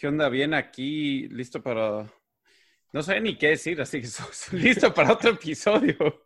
[0.00, 0.30] ¿Qué onda?
[0.30, 2.10] Bien aquí, listo para...
[2.90, 4.08] No sé ni qué decir, así que
[4.56, 6.24] listo para otro episodio.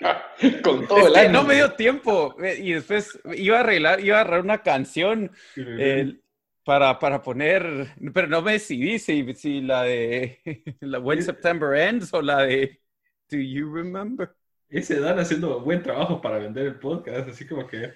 [0.64, 1.30] Con todo el año.
[1.30, 5.30] No me dio tiempo eh, y después iba a arreglar, iba a agarrar una canción
[5.56, 6.16] eh,
[6.64, 10.40] para, para poner, pero no me decidí si, si la de
[10.80, 12.80] la When September Ends o la de
[13.28, 14.34] Do You Remember?
[14.70, 17.92] Ese Dan haciendo buen trabajo para vender el podcast, así como que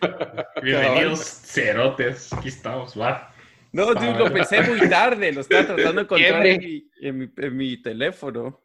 [0.63, 3.30] bienvenidos cerotes, aquí estamos, va.
[3.73, 7.31] No, dude, lo pensé muy tarde, lo estaba tratando de encontrar en mi, en mi,
[7.37, 8.61] en mi teléfono.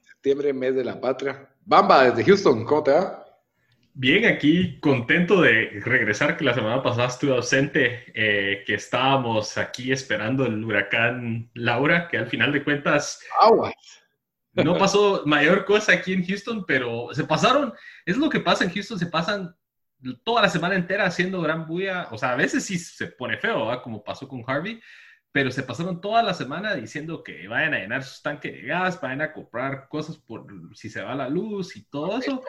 [0.00, 1.48] Septiembre, mes de la patria.
[1.64, 3.24] Bamba, desde Houston, ¿cómo te va?
[3.92, 9.90] Bien, aquí contento de regresar, que la semana pasada estuve ausente, eh, que estábamos aquí
[9.90, 13.20] esperando el huracán Laura, que al final de cuentas...
[13.40, 13.74] Aguas.
[14.52, 17.72] No pasó mayor cosa aquí en Houston, pero se pasaron,
[18.06, 19.54] es lo que pasa en Houston, se pasan
[20.24, 23.66] toda la semana entera haciendo gran bulla, o sea, a veces sí se pone feo,
[23.66, 23.82] ¿verdad?
[23.82, 24.80] como pasó con Harvey,
[25.32, 29.00] pero se pasaron toda la semana diciendo que vayan a llenar sus tanques de gas,
[29.00, 32.42] vayan a comprar cosas por si se va la luz y todo eso.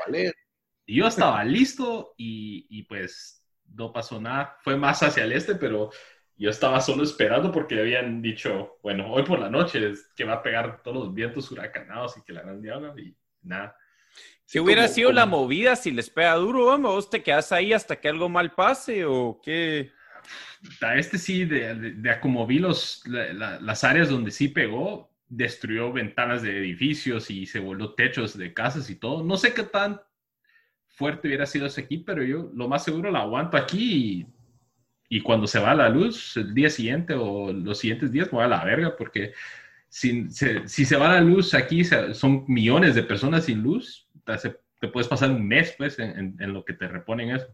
[0.86, 5.56] Y yo estaba listo y, y pues no pasó nada, fue más hacia el este,
[5.56, 5.92] pero
[6.40, 10.36] yo estaba solo esperando porque habían dicho, bueno, hoy por la noche es que va
[10.36, 13.76] a pegar todos los vientos huracanados y que la gran diabla y nada.
[14.50, 17.98] Si hubiera sido la movida, si les pega duro, vamos, ¿vos te quedas ahí hasta
[17.98, 19.92] que algo mal pase o qué?
[20.82, 24.48] A este sí, de, de, de como vi los, la, la, las áreas donde sí
[24.48, 29.24] pegó, destruyó ventanas de edificios y se voló techos de casas y todo.
[29.24, 30.02] No sé qué tan
[30.88, 34.28] fuerte hubiera sido ese aquí, pero yo lo más seguro la aguanto aquí y
[35.12, 38.46] y cuando se va la luz, el día siguiente o los siguientes días, me voy
[38.46, 39.34] a la verga, porque
[39.90, 44.60] si se, si se va la luz aquí, son millones de personas sin luz, te,
[44.80, 47.48] te puedes pasar un mes, pues, en, en, lo que te reponen eso.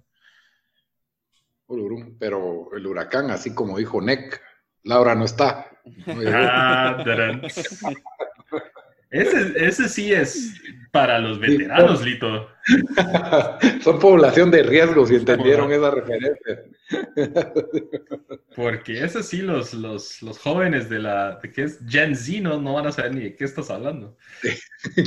[2.19, 4.41] Pero el huracán, así como dijo Nick,
[4.83, 5.71] Laura no está.
[6.17, 7.03] Ah,
[9.11, 10.59] ese, ese sí es
[10.91, 12.49] para los veteranos, sí, Lito.
[13.81, 16.63] Son población de riesgo, si entendieron esa referencia.
[18.55, 22.59] Porque eso sí, los, los, los jóvenes de la de que es Gen Z no,
[22.59, 24.17] no van a saber ni de qué estás hablando.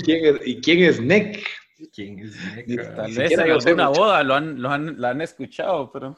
[0.04, 1.44] ¿Quién es, ¿Y quién es Nick?
[1.94, 2.94] ¿Quién es Nick?
[2.94, 6.16] Tal vez hay alguna boda, lo han, lo han, la han escuchado, pero.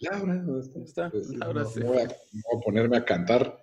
[0.00, 1.10] Laura, ¿dónde está?
[1.10, 1.80] Pues, Laura, no, sí.
[1.80, 3.58] voy, a, voy, a, ponerme a cantar.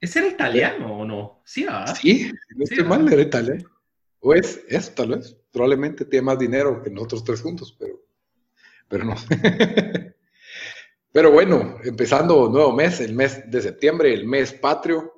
[0.00, 1.42] ¿Es era italiano o no?
[1.44, 1.86] Sí, ¿ah?
[1.86, 3.70] Sí, no estoy sí, mal, era italiano.
[4.20, 5.36] O es eso, tal vez.
[5.52, 8.02] Probablemente tiene más dinero que nosotros tres juntos, pero,
[8.88, 9.14] pero no.
[11.12, 15.11] pero bueno, empezando nuevo mes, el mes de septiembre, el mes patrio.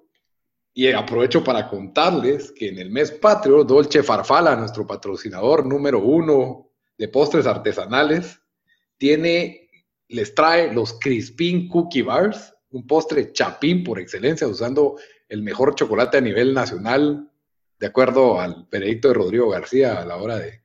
[0.77, 6.73] Y aprovecho para contarles que en el mes patrio, Dolce Farfala, nuestro patrocinador número uno
[6.99, 8.41] de postres artesanales,
[8.99, 9.71] tiene,
[10.09, 14.97] les trae los Crispin Cookie Bars, un postre chapín por excelencia, usando
[15.29, 17.31] el mejor chocolate a nivel nacional,
[17.79, 20.63] de acuerdo al veredicto de Rodrigo García a la hora de,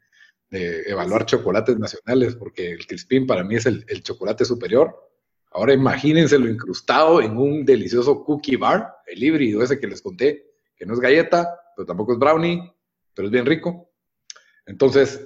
[0.51, 5.08] evaluar chocolates nacionales, porque el Crispin para mí es el, chocolate superior.
[5.51, 10.45] Ahora imagínense lo incrustado en un delicioso cookie bar, el híbrido ese que les conté,
[10.75, 12.71] que no es galleta, pero tampoco es brownie,
[13.13, 13.91] pero es bien rico.
[14.65, 15.19] Entonces,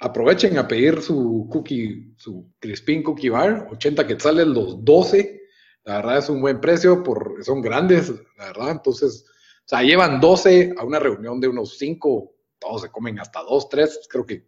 [0.00, 5.40] aprovechen a pedir su cookie, su Crispin Cookie Bar, 80 quetzales los 12.
[5.84, 8.70] La verdad es un buen precio, por, son grandes, la verdad.
[8.70, 13.42] Entonces, o sea, llevan 12 a una reunión de unos 5, todos se comen hasta
[13.42, 14.46] 2, 3, creo que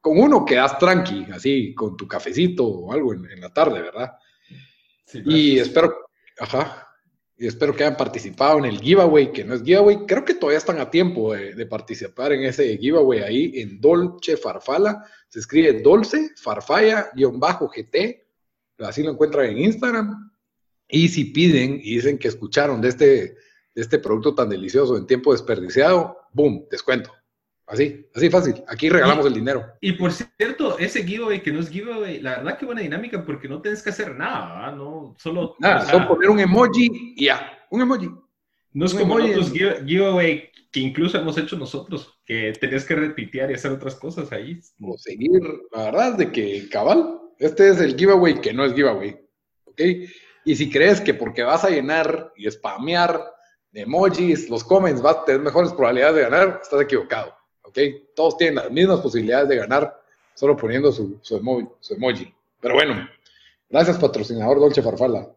[0.00, 4.12] con uno quedas tranqui, así, con tu cafecito o algo en, en la tarde, ¿verdad?
[5.06, 5.94] Sí, y espero,
[6.38, 6.88] ajá.
[7.36, 10.04] y espero que hayan participado en el giveaway, que no es giveaway.
[10.06, 15.04] Creo que todavía están a tiempo de, participar en ese giveaway ahí en Dolce Farfala.
[15.28, 18.24] Se escribe Dolce Farfalla-GT.
[18.78, 20.30] Así lo encuentran en Instagram.
[20.88, 25.06] Y si piden y dicen que escucharon de este, de este producto tan delicioso en
[25.06, 26.66] tiempo desperdiciado, ¡boom!
[26.70, 27.15] Descuento.
[27.66, 28.62] Así, así fácil.
[28.68, 29.64] Aquí regalamos el dinero.
[29.80, 33.48] Y por cierto, ese giveaway que no es giveaway, la verdad que buena dinámica porque
[33.48, 35.56] no tienes que hacer nada, No, solo...
[35.58, 38.08] Nada, solo poner un emoji y ya, un emoji.
[38.72, 43.54] No es como otros giveaway que incluso hemos hecho nosotros, que tenías que repitear y
[43.54, 44.60] hacer otras cosas ahí.
[44.82, 45.40] O seguir,
[45.72, 49.16] la verdad es de que cabal, este es el giveaway que no es giveaway,
[49.64, 49.80] ¿ok?
[50.44, 53.24] Y si crees que porque vas a llenar y spamear
[53.72, 57.35] de emojis, los comments, vas a tener mejores probabilidades de ganar, estás equivocado.
[58.14, 60.00] Todos tienen las mismas posibilidades de ganar
[60.34, 63.08] solo poniendo su, su, emoji, Pero bueno,
[63.70, 65.28] gracias patrocinador Dolce Farfala.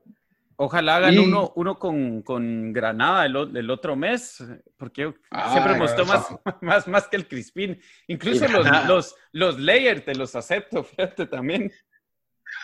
[0.61, 4.43] Ojalá hagan uno, uno con, con Granada el, el, otro mes,
[4.75, 6.27] porque ah, siempre me gustó más,
[6.61, 7.79] más, más que el Crispín.
[8.07, 11.71] Incluso los, los, los layers te los acepto, fíjate también.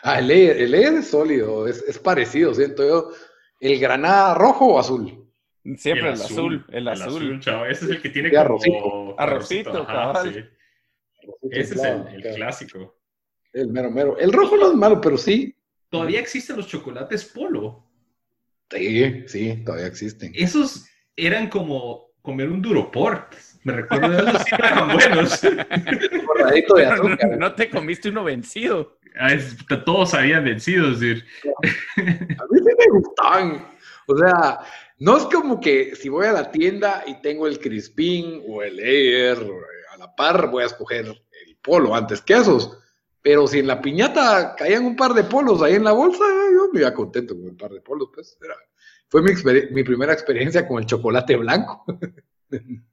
[0.03, 3.11] Ah, el layer, el layer es sólido, es, es parecido, siento yo.
[3.61, 5.24] ¿El Granada rojo o azul?
[5.77, 7.41] Siempre el, azul, el azul.
[7.41, 9.19] Ese es el que tiene como arrocito.
[9.19, 9.87] Arrocito,
[11.49, 12.95] Ese es el, clásico.
[13.51, 14.17] El mero mero.
[14.19, 15.55] El rojo no es malo, pero sí.
[15.89, 17.83] Todavía existen los chocolates polo.
[18.69, 20.33] Sí, sí, todavía existen.
[20.35, 23.33] Esos eran como comer un duroport.
[23.63, 25.41] Me recuerdo de esos sí eran buenos.
[25.41, 27.37] de azúcar.
[27.39, 28.99] No, te comiste uno vencido.
[29.17, 29.35] Ah,
[29.83, 31.25] todos habían vencido, decir.
[31.55, 31.61] A
[32.51, 33.75] mí sí me gustaban.
[34.07, 34.59] O sea,
[34.97, 38.79] no es como que si voy a la tienda y tengo el Crispín o el
[38.79, 39.37] Air
[39.91, 42.79] a la par, voy a escoger el polo antes que esos.
[43.21, 46.69] Pero si en la piñata caían un par de polos ahí en la bolsa, yo
[46.71, 48.09] me iba contento con un par de polos.
[48.13, 48.37] Pues
[49.07, 49.31] fue mi,
[49.71, 51.83] mi primera experiencia con el chocolate blanco.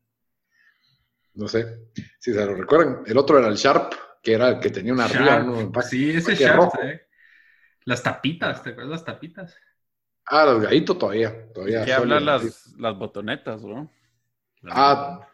[1.35, 3.03] no sé si se lo recuerdan.
[3.07, 5.45] El otro era el Sharp, que era el que tenía una arriba.
[5.83, 6.75] sí, ese Sharp.
[6.83, 7.03] Eh.
[7.85, 9.57] Las tapitas, ¿te acuerdas las tapitas?
[10.27, 11.53] Ah, los gallitos todavía.
[11.53, 13.91] todavía ¿Qué hablan las, las botonetas, ¿no?
[14.69, 15.29] Ah,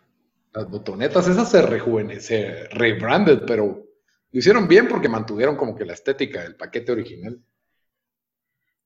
[0.52, 3.84] las botonetas, esas se rejuvenecen, se rebranded, pero
[4.30, 7.38] lo hicieron bien porque mantuvieron como que la estética del paquete original.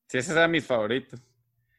[0.08, 1.20] Sí, esos eran mis favoritos.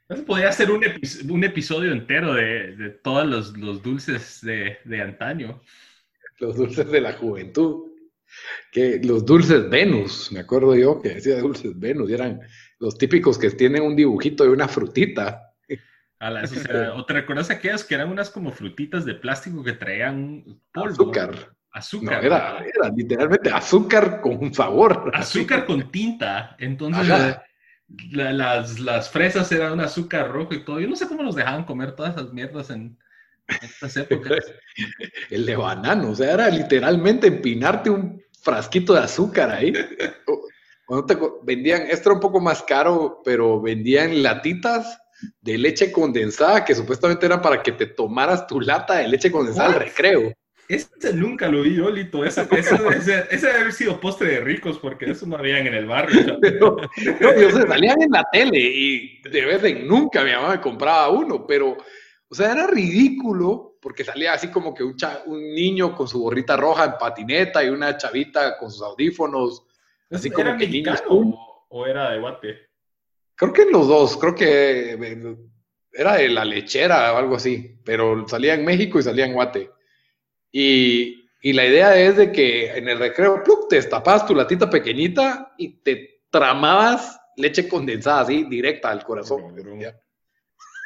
[0.10, 0.84] Eso podría ser un,
[1.30, 5.62] un episodio entero de, de todos los, los dulces de, de, antaño.
[6.40, 7.92] Los dulces de la juventud.
[8.72, 12.42] Que los dulces Venus, me acuerdo yo que decía dulces Venus, y eran
[12.84, 15.54] los típicos que tienen un dibujito de una frutita.
[16.96, 20.44] o, te recuerdas aquellas que eran unas como frutitas de plástico que traían
[20.74, 20.92] polvo.
[20.92, 21.56] Azúcar.
[21.72, 22.26] Azúcar.
[22.26, 22.62] era,
[22.94, 25.12] literalmente azúcar con sabor.
[25.14, 26.58] Azúcar con tinta.
[26.60, 27.08] Entonces,
[28.12, 30.82] las, las, fresas eran un azúcar rojo y todo.
[30.82, 33.00] Yo no sé cómo nos dejaban comer todas esas mierdas en,
[33.62, 34.40] estas épocas.
[35.30, 39.72] El de banano, o sea, era literalmente empinarte un frasquito de azúcar ahí.
[40.86, 45.00] Cuando vendían, esto era un poco más caro, pero vendían latitas
[45.42, 49.74] de leche condensada que supuestamente eran para que te tomaras tu lata de leche condensada
[49.74, 50.34] al recreo.
[50.68, 52.24] Ese nunca lo vi, Olito.
[52.26, 55.86] Ese, ese, ese, debe haber sido postre de ricos, porque eso no habían en el
[55.86, 56.40] barrio.
[56.60, 56.78] no,
[57.22, 61.46] no salían en la tele y de vez en nunca mi mamá me compraba uno,
[61.46, 61.78] pero,
[62.30, 64.96] o sea, era ridículo porque salía así como que un,
[65.26, 69.66] un niño con su gorrita roja en patineta y una chavita con sus audífonos
[70.13, 71.38] Así como ¿Era mexicano
[71.70, 72.58] o, era de Guate?
[73.36, 75.38] Creo que en los dos, creo que eh,
[75.91, 79.72] era de la lechera o algo así, pero salía en México y salía en Guate.
[80.51, 83.67] Y, y la idea es de que en el recreo, ¡pluc!
[83.70, 89.55] te destapabas tu latita pequeñita y te tramabas leche condensada así, directa al corazón.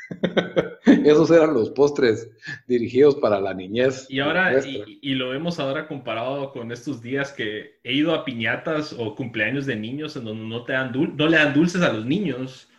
[0.86, 2.30] Esos eran los postres
[2.68, 4.06] dirigidos para la niñez.
[4.10, 8.94] Y ahora, y, lo vemos ahora comparado con estos días que he ido a piñatas
[8.94, 12.06] o cumpleaños de niños en donde no, te dan no le dan dulces a los
[12.06, 12.70] niños.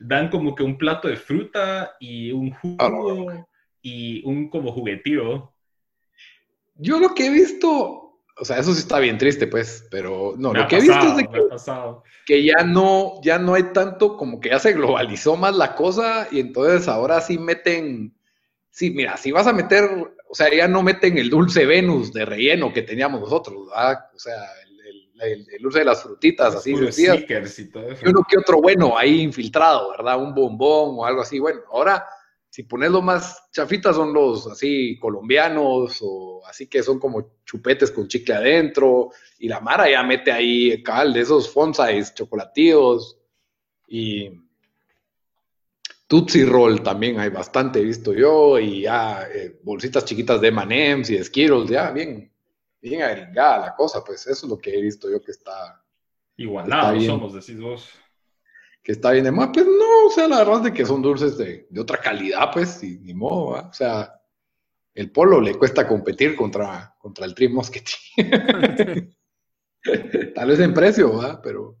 [0.00, 3.48] Dan como que un plato de fruta y un jugo
[3.80, 5.54] y un como juguetito.
[6.76, 8.03] Yo lo que he visto,
[8.36, 11.16] o sea, eso sí está bien triste, pues, pero no, lo que he visto es
[11.16, 11.28] de
[12.26, 16.26] que, ya no, ya no hay tanto, como que ya se globalizó más la cosa
[16.30, 18.12] y entonces ahora sí meten,
[18.70, 19.84] sí, mira, si vas a meter,
[20.28, 24.06] o sea, ya no meten el dulce Venus de relleno que teníamos nosotros, ¿verdad?
[24.14, 24.34] O sea,
[25.20, 27.24] el, dulce de las frutitas, así decías.
[27.28, 30.20] Y uno que otro bueno ahí infiltrado, ¿verdad?
[30.20, 31.38] Un bombón o algo así.
[31.38, 32.04] Bueno, ahora
[32.54, 37.90] si pones lo más chafitas son los así colombianos o así que son como chupetes
[37.90, 43.18] con chicle adentro y la Mara ya mete ahí cal de esos fonsais chocolatíos
[43.88, 44.30] y
[46.06, 51.10] Tootsie Roll también hay bastante, he visto yo, y ya eh, bolsitas chiquitas de M&M's
[51.10, 52.32] y de Skittles, ya bien,
[52.80, 55.82] bien agregada la cosa, pues eso es lo que he visto yo que está...
[56.36, 57.88] Igualados somos, decís vos.
[58.84, 61.36] Que está bien de más, pues no, o sea, la verdad es que son dulces
[61.38, 64.20] de, de otra calidad, pues, y ni modo, o sea,
[64.94, 67.52] el polo le cuesta competir contra, contra el Tri
[70.34, 71.40] Tal vez en precio, ¿verdad?
[71.42, 71.76] Pero,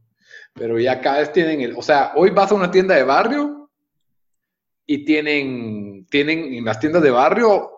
[0.52, 3.70] pero ya cada vez tienen el, o sea, hoy vas a una tienda de barrio
[4.86, 7.70] y tienen, tienen en las tiendas de barrio,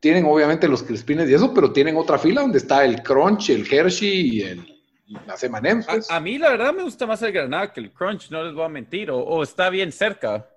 [0.00, 3.66] tienen obviamente los crispines y eso, pero tienen otra fila donde está el Crunch, el
[3.72, 4.77] Hershey y el
[5.26, 5.86] las M&M's.
[5.86, 6.10] Pues.
[6.10, 8.64] A, mí la verdad me gusta más el Granada que el Crunch, no les voy
[8.64, 10.48] a mentir, o, está bien cerca.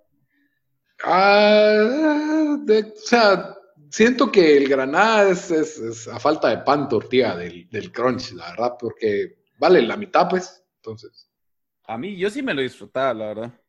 [1.04, 3.58] Ah, o sea,
[3.90, 8.52] siento que el Granada es, es, a falta de pan tortilla del, del, Crunch, la
[8.52, 11.30] verdad, porque vale la mitad, pues, entonces.
[11.86, 13.62] A mí, yo sí me lo disfrutaba, la verdad.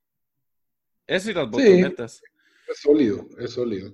[1.07, 2.23] Eso y las botonetas.
[2.69, 3.93] es sólido, es sólido.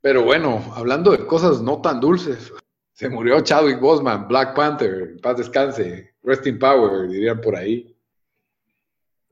[0.00, 2.52] Pero bueno, hablando de cosas no tan dulces,
[2.96, 7.94] se murió Chadwick Boseman, Black Panther, paz descanse, Resting Power, dirían por ahí.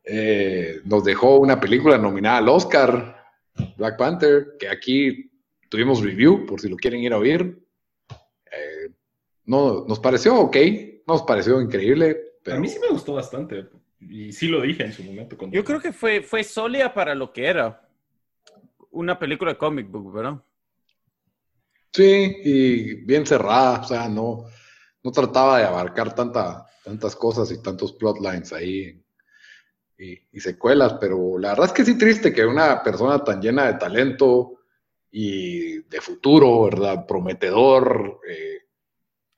[0.05, 3.25] Eh, nos dejó una película nominada al Oscar,
[3.79, 5.31] Black Panther, que aquí
[5.71, 7.59] tuvimos review, por si lo quieren ir a oír.
[8.11, 8.93] Eh,
[9.47, 10.57] no, nos pareció ok,
[11.07, 12.21] nos pareció increíble.
[12.43, 12.59] Pero...
[12.59, 13.67] A mí sí me gustó bastante.
[13.99, 15.39] Y sí lo dije en su momento.
[15.51, 17.89] Yo creo que fue, fue sólida para lo que era.
[18.91, 20.39] Una película de comic book, ¿verdad?
[21.95, 24.47] Sí, y bien cerrada, o sea, no,
[25.05, 29.01] no trataba de abarcar tanta, tantas cosas y tantos plotlines ahí
[29.97, 33.75] y, secuelas, pero la verdad es que sí triste que una persona tan llena de
[33.75, 34.63] talento
[35.13, 37.07] y de futuro, ¿verdad?
[37.07, 38.59] Prometedor, eh,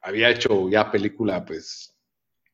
[0.00, 1.94] había hecho ya película, pues,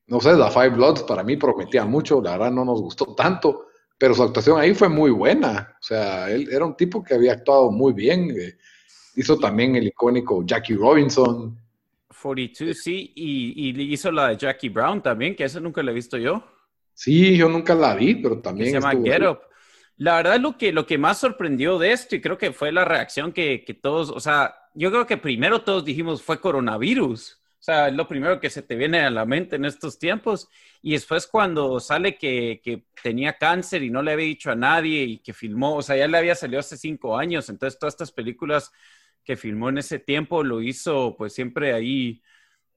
[0.07, 3.67] no sé, The Five Bloods para mí prometía mucho, la verdad no nos gustó tanto,
[3.97, 5.77] pero su actuación ahí fue muy buena.
[5.79, 8.31] O sea, él era un tipo que había actuado muy bien.
[8.37, 8.57] Eh,
[9.15, 11.57] hizo también el icónico Jackie Robinson.
[12.21, 15.93] 42, sí, y, y, hizo la de Jackie Brown también, que esa nunca la he
[15.93, 16.43] visto yo.
[16.93, 18.69] Sí, yo nunca la vi, pero también.
[18.69, 19.39] Se llama Get Up.
[19.97, 22.85] La verdad, lo que, lo que más sorprendió de esto, y creo que fue la
[22.85, 27.39] reacción que, que todos, o sea, yo creo que primero todos dijimos fue coronavirus.
[27.59, 30.49] O sea, es lo primero que se te viene a la mente en estos tiempos.
[30.81, 35.03] Y después cuando sale que, que, tenía cáncer y no le había dicho a nadie
[35.03, 38.11] y que filmó, o sea, ya le había salido hace cinco años, entonces todas estas
[38.11, 38.71] películas
[39.23, 42.21] que filmó en ese tiempo lo hizo pues siempre ahí,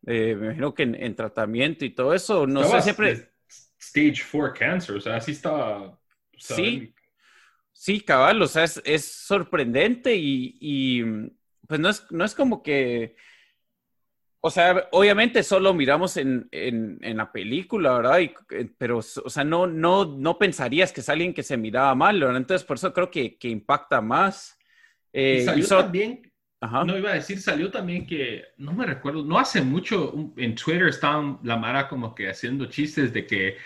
[0.07, 3.33] eh, me imagino que en, tratamiento y todo eso, no sé, siempre...
[3.79, 5.99] Stage 4 cancer, o sea, así estaba...
[6.39, 6.95] Sí,
[7.73, 11.03] sí, cabal, o sea, es, es sorprendente y, y,
[11.67, 13.17] pues no es, no es como que
[14.47, 18.21] o sea, obviamente solo miramos en, en, en la película, ¿verdad?
[18.21, 21.93] Y, eh, pero, o sea, no, no, no pensarías que es alguien que se miraba
[21.97, 22.37] mal, ¿verdad?
[22.37, 24.57] Entonces, por eso creo que, que impacta más.
[25.13, 26.26] Eh, y salió también,
[26.61, 26.85] Ajá.
[26.85, 30.89] no iba a decir, salió también que, no me recuerdo, no hace mucho en Twitter
[30.89, 33.57] estaban la Mara como que haciendo chistes de que,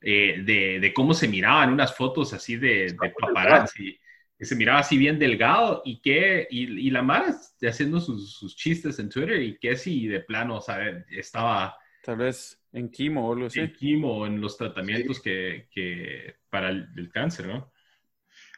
[0.00, 4.00] eh, de, de, cómo se miraban unas fotos así de, de paparazzi
[4.40, 8.56] que se miraba así bien delgado y que, y, y la Mara haciendo sus, sus,
[8.56, 11.04] chistes en Twitter y que si de plano, ¿sabes?
[11.10, 11.76] Estaba...
[12.02, 13.60] Tal vez en quimo o algo así.
[13.60, 17.70] En quimo, en los tratamientos que, que, para el, cáncer, ¿no?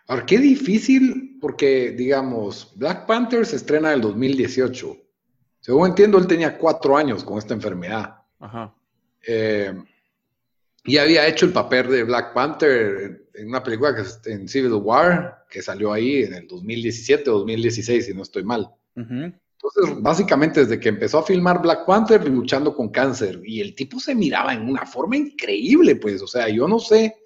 [0.09, 4.97] Ahora, qué difícil, porque, digamos, Black Panther se estrena en el 2018.
[5.61, 8.17] Según entiendo, él tenía cuatro años con esta enfermedad.
[8.41, 8.75] Ajá.
[9.27, 9.73] Eh,
[10.85, 15.47] y había hecho el papel de Black Panther en una película que en Civil War,
[15.49, 18.69] que salió ahí en el 2017 o 2016, si no estoy mal.
[18.97, 24.01] Entonces, básicamente desde que empezó a filmar Black Panther, luchando con cáncer, y el tipo
[24.01, 27.17] se miraba en una forma increíble, pues, o sea, yo no sé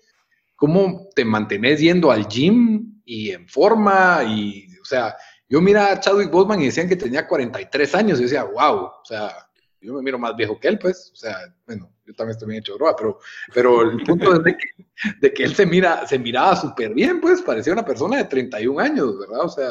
[0.57, 5.17] cómo te mantenés yendo al gym y en forma, y, o sea,
[5.49, 8.87] yo miraba a Chadwick Boseman y decían que tenía 43 años, y yo decía, wow,
[8.87, 9.47] o sea,
[9.81, 11.37] yo me miro más viejo que él, pues, o sea,
[11.67, 13.21] bueno, yo también estoy bien hecho droga, pero,
[13.55, 14.87] pero el punto es de que,
[15.21, 19.19] de él se, mira, se miraba súper bien, pues, parecía una persona de 31 años,
[19.19, 19.45] ¿verdad?
[19.45, 19.71] O sea,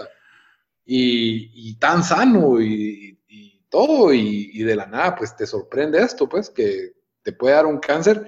[0.86, 3.20] y, tan sano y,
[3.70, 7.80] todo, y, de la nada, pues, te sorprende esto, pues, que te puede dar un
[7.80, 8.25] cáncer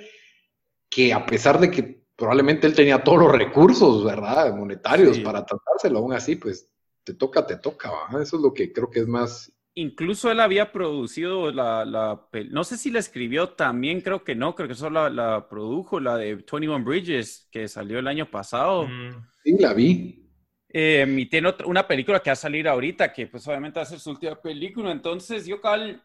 [0.90, 4.54] que a pesar de que probablemente él tenía todos los recursos, ¿verdad?
[4.54, 6.70] Monetarios para tratárselo, aún así, pues,
[7.06, 8.24] te toca, te toca, ¿verdad?
[8.24, 12.64] Eso es lo que creo que es más incluso él había producido la, la, no
[12.64, 16.34] sé si la escribió también, creo que no, creo que solo la, produjo, la de
[16.36, 18.88] 21 Bridges, que salió el año pasado.
[18.88, 19.28] Mm.
[19.44, 20.28] Sí, la vi.
[20.70, 23.84] Eh, y tiene otra, una película que va a salir ahorita, que pues obviamente va
[23.84, 24.92] a ser su última película.
[24.92, 26.04] Entonces, yo, Cal,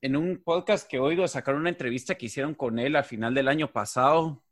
[0.00, 3.34] en un podcast que he oído, sacar una entrevista que hicieron con él al final
[3.34, 4.42] del año pasado,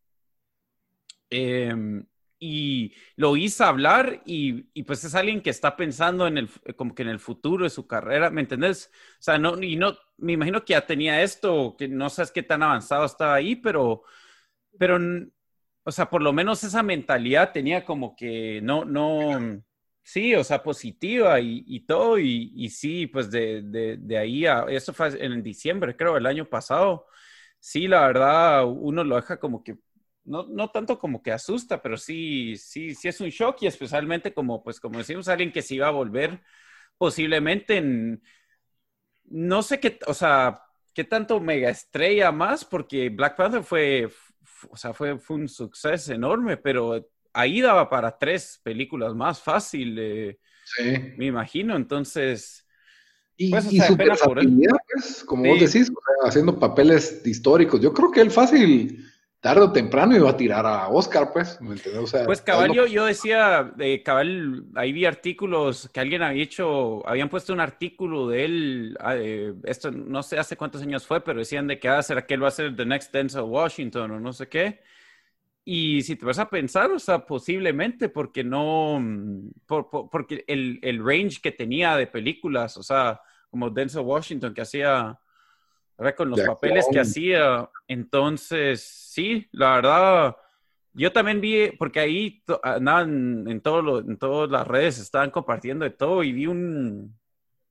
[1.36, 2.06] Em,
[2.38, 6.94] y lo hizo hablar y, y, pues es alguien que está pensando en el, como
[6.94, 8.90] que en el futuro de su carrera, ¿me entendés?
[9.18, 12.42] O sea, no, y no, me imagino que ya tenía esto, que no sabes qué
[12.42, 14.02] tan avanzado estaba ahí, pero,
[14.78, 14.98] pero,
[15.84, 19.62] o sea, por lo menos esa mentalidad tenía como que no, no,
[20.02, 24.46] sí, o sea, positiva y, y todo, y, y, sí, pues de, de, de ahí
[24.46, 27.06] a, eso fue en diciembre, creo, el año pasado,
[27.60, 29.76] sí, la verdad, uno lo deja como que
[30.24, 34.32] no, no tanto como que asusta, pero sí, sí, sí es un shock y especialmente
[34.32, 36.40] como, pues, como decimos, alguien que se iba a volver
[36.96, 38.22] posiblemente en,
[39.24, 40.62] no sé qué, o sea,
[40.92, 44.08] qué tanto mega estrella más, porque Black Panther fue,
[44.70, 49.96] o sea, fue, fue un suceso enorme, pero ahí daba para tres películas más fácil,
[49.98, 51.14] eh, sí.
[51.16, 52.62] me imagino, entonces...
[53.36, 55.90] Y, pues, y su pues, como vos decís,
[56.24, 57.80] haciendo papeles históricos.
[57.80, 59.04] Yo creo que él fácil
[59.44, 63.04] tarde o temprano iba a tirar a Oscar, pues, ¿me O sea, pues cabal, yo,
[63.04, 68.44] decía, eh, cabal, ahí vi artículos que alguien había hecho, habían puesto un artículo de
[68.46, 72.02] él, ah, eh, esto no sé hace cuántos años fue, pero decían de que ah,
[72.02, 74.80] será que él va a ser the next Denzel Washington o no sé qué.
[75.62, 78.98] Y si te vas a pensar, o sea, posiblemente porque no,
[79.66, 83.20] por, por, porque el, el range que tenía de películas, o sea,
[83.50, 85.18] como Denzel Washington que hacía
[86.16, 87.70] con los papeles que hacía.
[87.88, 90.36] Entonces, sí, la verdad,
[90.92, 95.90] yo también vi, porque ahí andaban en, todo en todas las redes, estaban compartiendo de
[95.90, 97.18] todo y vi un,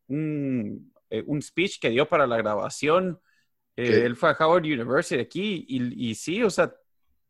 [0.08, 3.20] un, eh, un speech que dio para la grabación.
[3.76, 6.74] Eh, él fue a Howard University aquí y, y, sí, o sea,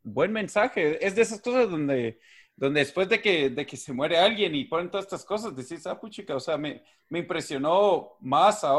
[0.02, 1.04] buen mensaje.
[1.04, 2.20] Es de esas cosas donde,
[2.56, 5.86] donde después de que, de que se muere alguien y ponen todas estas cosas, decís,
[5.86, 8.74] ah, puchica, o sea, me, me impresionó más a,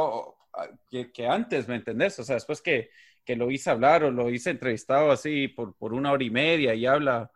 [0.89, 2.17] que, antes, ¿me entendés?
[2.19, 2.89] O sea, después que,
[3.23, 6.73] que, lo hice hablar o lo hice entrevistado así por, por una hora y media
[6.73, 7.31] y habla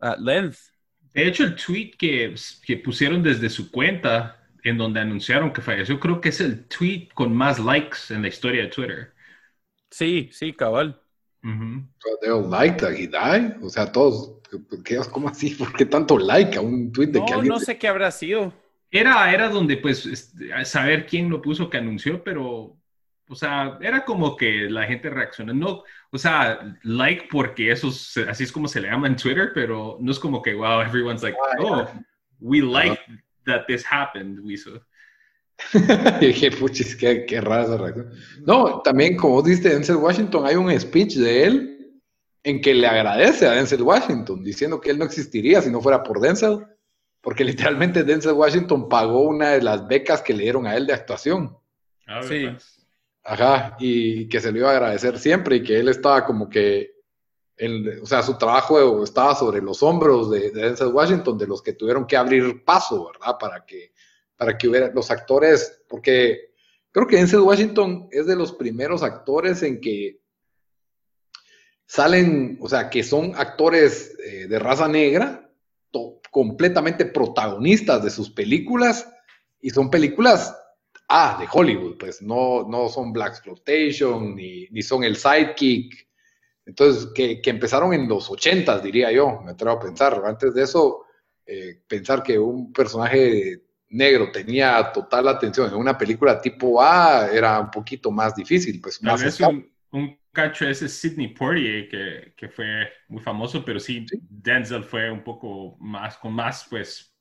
[0.00, 0.58] at length.
[1.12, 2.34] De hecho, el tweet que,
[2.64, 7.08] que pusieron desde su cuenta en donde anunciaron que falleció, creo que es el tweet
[7.14, 9.12] con más likes en la historia de Twitter.
[9.90, 11.00] Sí, sí, cabal.
[11.42, 12.50] Uh -huh.
[12.50, 13.62] like that he died.
[13.62, 14.40] O sea, todos,
[14.84, 15.50] ¿qué, ¿cómo así?
[15.50, 17.48] ¿Por qué tanto like a un tweet de no, que alguien...
[17.48, 18.52] No sé qué habrá sido.
[18.90, 22.76] Era, era donde, pues, saber quién lo puso que anunció, pero,
[23.28, 25.52] o sea, era como que la gente reaccionó.
[25.52, 29.98] No, o sea, like porque eso, así es como se le llama en Twitter, pero
[30.00, 31.86] no es como que, wow, everyone's like, oh,
[32.40, 32.98] we like
[33.44, 34.80] that this happened, we saw.
[36.20, 38.10] dije, puchis, qué, qué rara esa reacción.
[38.46, 42.00] No, también, como dice Denzel Washington, hay un speech de él
[42.44, 46.02] en que le agradece a Denzel Washington, diciendo que él no existiría si no fuera
[46.02, 46.64] por Denzel
[47.20, 50.94] porque literalmente Denzel Washington pagó una de las becas que le dieron a él de
[50.94, 51.56] actuación.
[52.06, 52.48] Ah, sí.
[53.24, 56.94] Ajá, y que se lo iba a agradecer siempre y que él estaba como que,
[58.00, 62.06] o sea, su trabajo estaba sobre los hombros de, Denzel Washington, de los que tuvieron
[62.06, 63.36] que abrir paso, ¿verdad?
[63.38, 63.92] Para que,
[64.34, 66.52] para que hubiera los actores, porque
[66.90, 70.20] creo que Denzel Washington es de los primeros actores en que
[71.84, 75.47] salen, o sea, que son actores eh, de raza negra,
[76.30, 79.08] completamente protagonistas de sus películas
[79.60, 80.56] y son películas
[81.08, 86.08] ah, de Hollywood, pues no, no son Black Exploitation ni, ni son el sidekick.
[86.66, 90.22] Entonces, que, que, empezaron en los ochentas, diría yo, me atrevo a pensar.
[90.26, 91.06] Antes de eso,
[91.46, 97.58] eh, pensar que un personaje negro tenía total atención en una película tipo A era
[97.58, 99.40] un poquito más difícil, pues más
[99.90, 105.24] un cacho ese Sidney Poitier, que, que, fue muy famoso, pero sí, Denzel fue un
[105.24, 107.12] poco más, con más, pues,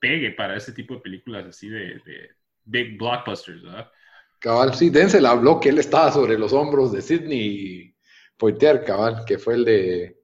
[0.00, 2.30] pegue para ese tipo de películas así de, de
[2.64, 3.90] big blockbusters, ¿verdad?
[4.38, 7.94] Cabal, sí, Denzel habló que él estaba sobre los hombros de Sidney
[8.38, 10.16] Poitier, cabal, que fue el de,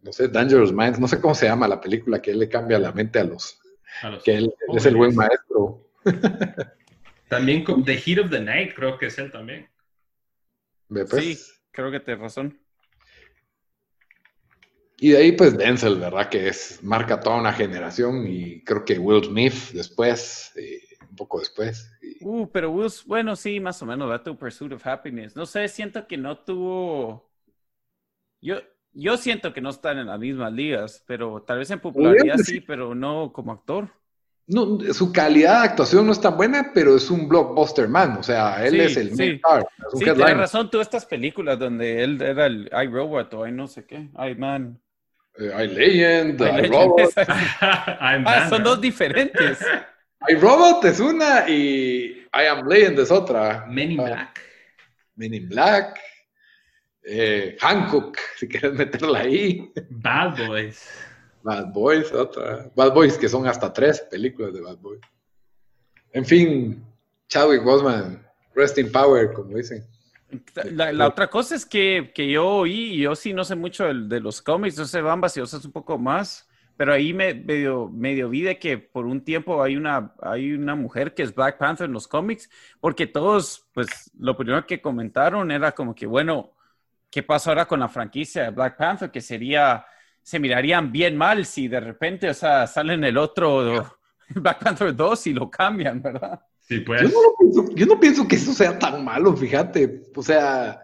[0.00, 2.78] no sé, Dangerous Minds, no sé cómo se llama la película, que él le cambia
[2.78, 3.60] la mente a los,
[4.02, 5.90] a los que él, él es el buen maestro.
[7.28, 9.68] También con The Heat of the Night, creo que es él también.
[10.88, 11.10] Pues?
[11.10, 11.38] Sí,
[11.70, 12.58] creo que tienes razón.
[15.00, 16.28] Y de ahí, pues Denzel, ¿verdad?
[16.28, 21.38] Que es, marca toda una generación y creo que Will Smith después, eh, un poco
[21.38, 21.92] después.
[22.20, 24.24] Uh, pero Will, bueno, sí, más o menos, ¿verdad?
[24.24, 25.36] Tu Pursuit of Happiness.
[25.36, 27.30] No sé, siento que no tuvo.
[28.40, 28.56] Yo,
[28.92, 32.60] yo siento que no están en las mismas ligas, pero tal vez en popularidad sí,
[32.60, 33.88] pero no como actor
[34.48, 38.22] no, su calidad de actuación no es tan buena, pero es un blockbuster man, o
[38.22, 39.30] sea, él es el sí.
[39.34, 39.66] star.
[39.92, 43.84] sí, tienes razón, tú estas películas donde él era el iRobot o I no sé
[43.84, 44.80] qué, I Man.
[45.38, 47.12] Eh, I Legend, I, Robot.
[47.60, 49.58] ah, son dos diferentes.
[50.28, 53.66] I Robot es una y I Am Legend es otra.
[53.68, 54.40] Men in ah, Black.
[55.14, 56.00] Men in Black.
[57.04, 59.72] Eh, Hancock, si quieres meterla ahí.
[59.90, 61.07] Bad Boys.
[61.42, 62.70] Bad Boys, otra.
[62.74, 65.00] Bad Boys, que son hasta tres películas de Bad Boys.
[66.12, 66.84] En fin,
[67.28, 69.84] Chadwick Boseman, rest in power, como dicen.
[70.74, 73.94] La, otra cosa es que, que, yo oí, y yo sí no sé mucho de,
[73.94, 76.46] de los cómics, no sé, Bamba, si sabes un poco más,
[76.78, 80.76] pero ahí me medio, medio vi de que por un tiempo hay una, hay una
[80.76, 82.48] mujer que es Black Panther en los cómics,
[82.78, 86.52] porque todos, pues, lo primero que comentaron era como que, bueno,
[87.10, 89.10] ¿qué pasa ahora con la franquicia de Black Panther?
[89.10, 89.84] Que sería,
[90.28, 95.26] se mirarían bien mal si de repente, o sea, salen el otro Black Panther 2
[95.28, 96.38] y lo cambian, ¿verdad?
[96.60, 97.00] Sí, pues.
[97.00, 100.02] Yo no, pienso, yo no pienso que eso sea tan malo, fíjate.
[100.14, 100.82] O sea.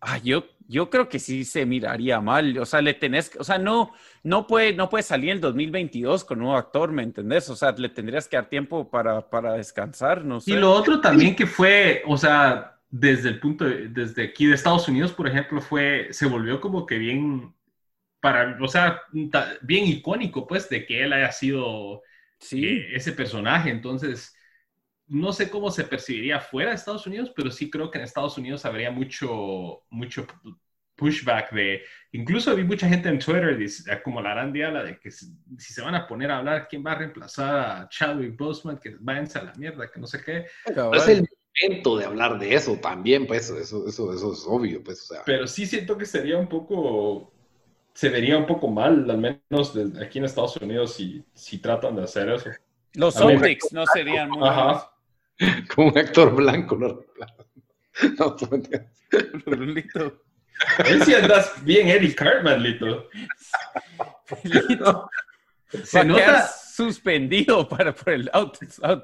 [0.00, 2.58] Ah, yo, yo creo que sí se miraría mal.
[2.58, 3.92] O sea, le tenés, o sea, no,
[4.24, 7.48] no puede, no puede salir en 2022 con un nuevo actor, ¿me entendés?
[7.50, 10.50] O sea, le tendrías que dar tiempo para, para descansar, no sé.
[10.50, 14.56] Y lo otro también que fue, o sea, desde el punto, de, desde aquí de
[14.56, 17.54] Estados Unidos, por ejemplo, fue, se volvió como que bien,
[18.24, 19.02] para, o sea,
[19.60, 22.00] bien icónico, pues, de que él haya sido
[22.38, 22.64] sí.
[22.64, 23.68] Eh, ese personaje.
[23.68, 24.34] Entonces,
[25.08, 28.38] no sé cómo se percibiría fuera de Estados Unidos, pero sí creo que en Estados
[28.38, 30.26] Unidos habría mucho, mucho
[30.96, 31.82] pushback de,
[32.12, 33.58] incluso vi mucha gente en Twitter
[34.02, 35.26] como la gran diabla de que si,
[35.58, 39.38] se van a poner a hablar quién va a reemplazar a Chadwick Boseman, que váyanse
[39.38, 40.46] a la mierda, que no sé qué.
[40.94, 41.28] es el
[41.60, 45.22] momento de hablar de eso también, pues eso, eso, eso es obvio, pues, o sea.
[45.26, 47.33] Pero sí siento que sería un poco,
[47.94, 52.02] se vería un poco mal, al menos aquí en Estados Unidos, si, si tratan de
[52.02, 52.50] hacer eso.
[52.94, 54.90] Los optics no serían muy Ajá.
[55.74, 57.00] Como un actor blanco, no.
[58.18, 58.36] No,
[59.56, 60.22] Lito.
[60.86, 63.08] Él sí andas bien Eddie Cartman, Lito.
[64.42, 65.08] Lito.
[65.84, 68.56] Se nota suspendido para por el out,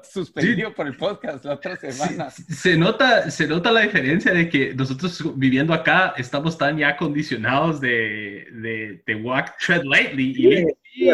[0.03, 0.75] suspendido sí.
[0.75, 2.29] por el podcast la otra semana.
[2.29, 6.97] Se, se, nota, se nota la diferencia de que nosotros viviendo acá estamos tan ya
[6.97, 11.09] condicionados de, de, de walk tread lightly y,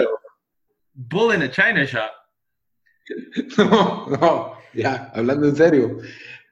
[0.93, 2.11] bull in a china shop.
[3.57, 5.99] No, no, ya, hablando en serio.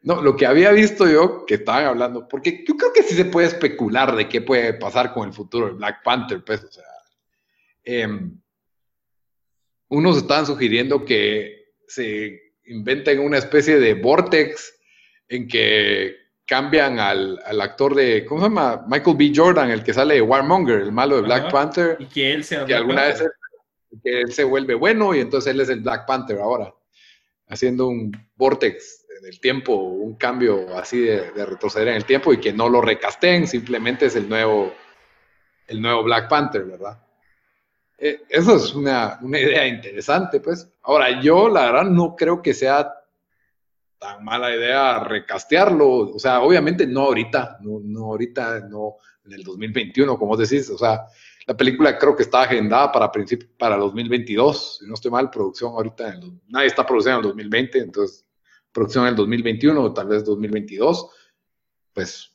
[0.03, 3.25] No, lo que había visto yo que estaban hablando, porque yo creo que sí se
[3.25, 6.83] puede especular de qué puede pasar con el futuro de Black Panther, pues, o sea,
[7.83, 8.07] eh,
[9.89, 14.73] unos estaban sugiriendo que se inventen una especie de vortex
[15.27, 18.85] en que cambian al, al, actor de, ¿cómo se llama?
[18.87, 19.31] Michael B.
[19.35, 21.51] Jordan, el que sale de Warmonger, el malo de Black Ajá.
[21.51, 21.97] Panther.
[21.99, 23.23] Y que él sea que alguna Panther.
[23.23, 26.73] vez que él se vuelve bueno y entonces él es el Black Panther ahora,
[27.47, 32.33] haciendo un vortex en el tiempo, un cambio así de, de retroceder en el tiempo
[32.33, 34.73] y que no lo recasten, simplemente es el nuevo,
[35.67, 37.04] el nuevo Black Panther, ¿verdad?
[37.97, 40.69] Eh, eso es una, una, idea interesante, pues.
[40.83, 42.93] Ahora, yo la verdad no creo que sea
[43.97, 45.87] tan mala idea recastearlo.
[46.13, 50.69] O sea, obviamente no ahorita, no, no ahorita, no en el 2021, como decís.
[50.69, 51.05] O sea,
[51.47, 54.79] la película creo que está agendada para principio, para 2022.
[54.79, 58.25] Si no estoy mal, producción ahorita, nadie está produciendo en el 2020, entonces
[58.71, 61.09] producción en el 2021 o tal vez 2022.
[61.93, 62.31] Pues,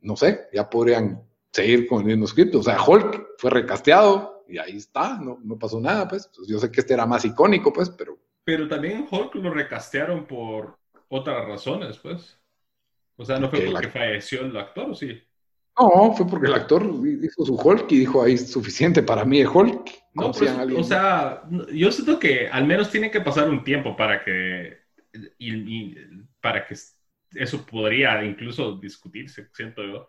[0.00, 2.54] no sé, ya podrían seguir con el mismo script.
[2.54, 6.30] O sea, Hulk fue recasteado, y ahí está, no, no pasó nada, pues.
[6.46, 8.18] Yo sé que este era más icónico, pues, pero...
[8.44, 10.78] Pero también Hulk lo recastearon por
[11.08, 12.38] otras razones, pues.
[13.16, 13.92] O sea, no fue porque la...
[13.92, 15.22] falleció el actor, sí?
[15.78, 16.82] No, fue porque el actor
[17.22, 19.90] hizo su Hulk y dijo, ahí es suficiente para mí el Hulk.
[20.14, 24.22] No, pues, o sea, yo siento que al menos tiene que pasar un tiempo para
[24.22, 24.82] que...
[25.38, 25.96] Y, y,
[26.40, 26.74] para que
[27.34, 30.08] eso podría incluso discutirse, siento yo.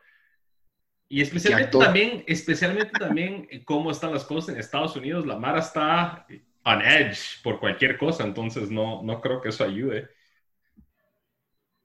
[1.13, 6.25] Y especialmente también, especialmente también cómo están las cosas en Estados Unidos, la Mara está
[6.65, 10.09] on edge por cualquier cosa, entonces no, no creo que eso ayude.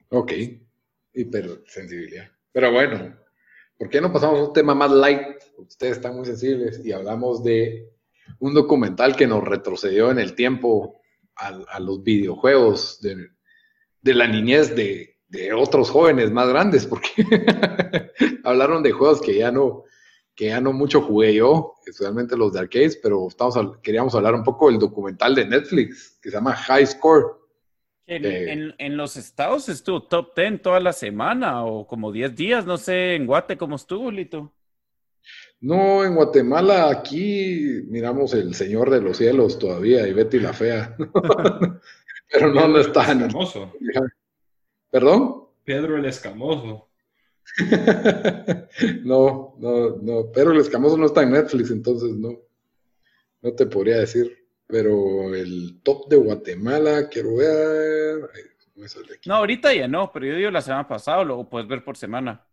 [0.08, 0.32] Ok,
[1.12, 2.30] hipersensibilidad.
[2.52, 3.18] Pero bueno,
[3.76, 5.36] ¿por qué no pasamos a un tema más light?
[5.58, 7.86] Ustedes están muy sensibles y hablamos de
[8.38, 11.02] un documental que nos retrocedió en el tiempo
[11.36, 13.28] a, a los videojuegos de,
[14.00, 17.08] de la niñez de, de otros jóvenes más grandes, porque
[18.44, 19.84] hablaron de juegos que ya no,
[20.34, 24.44] que ya no mucho jugué yo, especialmente los de arcades, pero estamos, queríamos hablar un
[24.44, 27.36] poco del documental de Netflix que se llama High Score.
[28.06, 32.34] En, eh, en, en, los estados estuvo top 10 toda la semana o como 10
[32.34, 34.54] días, no sé, en Guate cómo estuvo, Lito.
[35.60, 40.96] No, en Guatemala aquí miramos El Señor de los Cielos todavía y Betty la Fea.
[42.32, 43.10] pero no, no está.
[43.10, 43.72] Hermoso.
[44.90, 45.48] ¿Perdón?
[45.64, 46.88] Pedro el Escamoso.
[49.04, 50.32] no, no, no.
[50.32, 52.38] Pedro el Escamoso no está en Netflix, entonces no.
[53.42, 54.46] No te podría decir.
[54.66, 58.30] Pero el top de Guatemala, quiero ver.
[58.34, 58.42] Ay,
[59.26, 62.46] no, ahorita ya no, pero yo digo la semana pasada, lo puedes ver por semana.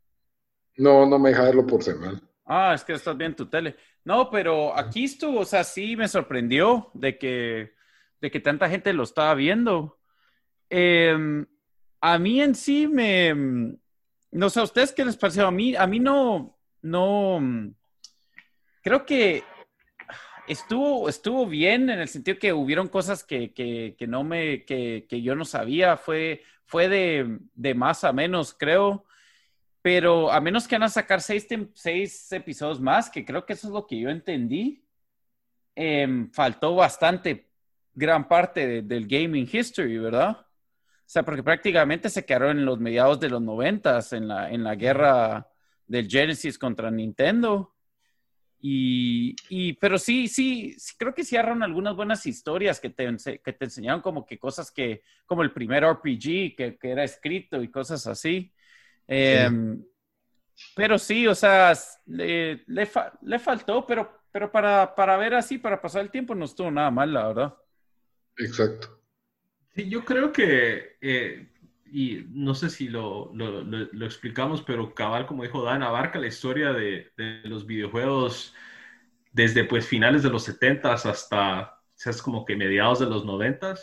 [0.77, 2.21] No, no me deja verlo por semana.
[2.45, 3.75] Ah, es que estás viendo tu tele.
[4.03, 7.73] No, pero aquí estuvo, o sea, sí me sorprendió de que,
[8.21, 9.99] de que tanta gente lo estaba viendo.
[10.69, 11.45] Em,
[12.01, 13.77] a mí en sí me,
[14.31, 15.47] no sé, ¿a ustedes qué les pareció?
[15.47, 17.39] A mí, a mí no, no,
[18.81, 19.43] creo que
[20.47, 25.21] estuvo, estuvo bien en el sentido que hubieron cosas que, que, no me, que, que,
[25.21, 29.05] yo no sabía, fue, fue de, de, más a menos, creo.
[29.81, 33.67] Pero a menos que van a sacar seis, seis episodios más, que creo que eso
[33.67, 34.83] es lo que yo entendí,
[35.75, 37.49] eh, faltó bastante,
[37.93, 40.44] gran parte de, del gaming history, ¿verdad?
[41.05, 44.63] O sea, porque prácticamente se quedaron en los mediados de los noventas, en la, en
[44.63, 45.47] la guerra
[45.85, 47.75] del Genesis contra Nintendo.
[48.59, 53.65] Y, y, pero sí, sí, creo que agarraron algunas buenas historias que te, que te
[53.65, 58.07] enseñaron como que cosas que, como el primer RPG que, que era escrito y cosas
[58.07, 58.51] así.
[59.07, 59.47] Eh,
[60.75, 61.73] Pero sí, o sea,
[62.05, 62.89] le, le,
[63.21, 66.89] le faltó, pero, pero para, para, ver así, para pasar el tiempo, no estuvo nada
[66.91, 67.55] mal, la verdad.
[68.37, 69.04] Exacto.
[69.75, 71.49] Sí, yo creo que, eh,
[71.91, 76.17] y no sé si lo, lo, lo, lo, explicamos, pero cabal, como dijo Dan, abarca
[76.17, 78.53] la historia de, de los videojuegos
[79.33, 83.25] desde pues finales de los 70 hasta, o sea, es como que mediados de los
[83.25, 83.75] 90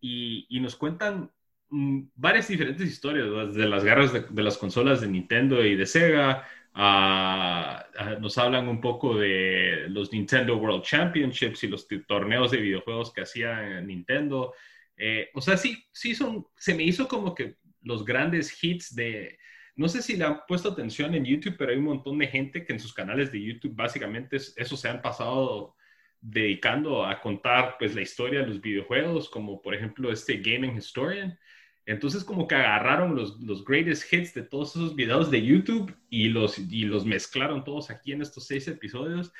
[0.00, 1.30] y, y nos cuentan
[1.68, 5.84] mm, varias diferentes historias, de las guerras de, de, las consolas de Nintendo y de
[5.84, 12.52] Sega, a, a, nos hablan un poco de los Nintendo World Championships y los torneos
[12.52, 14.54] de videojuegos que hacía Nintendo.
[15.02, 19.38] Eh, o sea, sí, sí son, se me hizo como que los grandes hits de,
[19.74, 22.66] no sé si le han puesto atención en YouTube, pero hay un montón de gente
[22.66, 25.74] que en sus canales de YouTube básicamente eso se han pasado
[26.20, 31.38] dedicando a contar pues la historia de los videojuegos, como por ejemplo este Gaming Historian.
[31.86, 36.28] Entonces como que agarraron los, los greatest hits de todos esos videos de YouTube y
[36.28, 39.32] los, y los mezclaron todos aquí en estos seis episodios.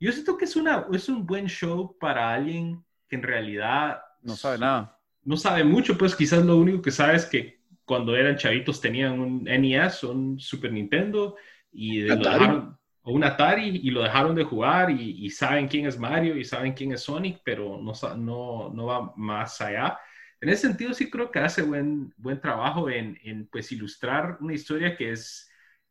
[0.00, 4.00] Yo siento que es, una, es un buen show para alguien que en realidad...
[4.22, 4.98] No sabe nada.
[5.22, 9.18] No sabe mucho, pues quizás lo único que sabe es que cuando eran chavitos tenían
[9.20, 11.36] un NES, un Super Nintendo
[11.72, 15.86] y de, dejaron, o un Atari y lo dejaron de jugar y, y, saben quién
[15.86, 19.98] es Mario y saben quién es Sonic, pero no, no, no va más allá.
[20.40, 24.54] En ese sentido sí creo que hace buen, buen trabajo en, en pues ilustrar una
[24.54, 25.48] historia que es,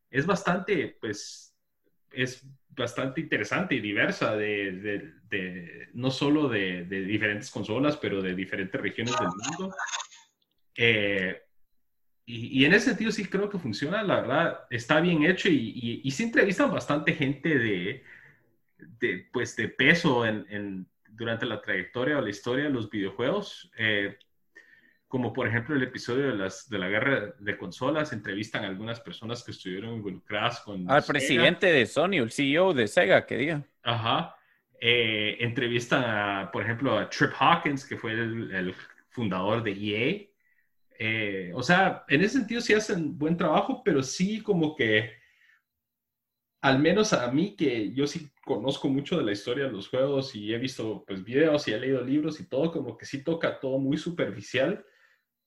[0.09, 1.55] es bastante, pues,
[2.11, 8.35] es bastante interesante y diversa de, de, de no solo de, diferentes consolas, pero de
[8.35, 9.75] diferentes regiones del mundo.
[10.75, 11.41] Eh,
[12.25, 15.73] y, y, en ese sentido sí creo que funciona, la verdad, está bien hecho y,
[15.75, 18.03] y, y se entrevistan bastante gente de,
[18.77, 23.71] de, pues, de peso en, en, durante la trayectoria o la historia de los videojuegos.
[23.77, 24.17] Eh,
[25.15, 28.99] como por ejemplo el episodio de, las, de la guerra de consolas, entrevistan a algunas
[28.99, 30.91] personas que estuvieron involucradas con...
[30.91, 31.13] Al Sega.
[31.13, 33.63] presidente de Sony, el CEO de Sega, que diga.
[33.81, 34.35] Ajá.
[34.81, 38.75] Eh, entrevistan, a, por ejemplo, a Trip Hawkins, que fue el, el
[39.07, 40.35] fundador de EA
[40.99, 45.13] eh, o sea, en ese sentido sí hacen buen trabajo, pero sí como que,
[46.59, 50.35] al menos a mí que yo sí conozco mucho de la historia de los juegos
[50.35, 53.61] y he visto pues videos y he leído libros y todo, como que sí toca
[53.61, 54.85] todo muy superficial,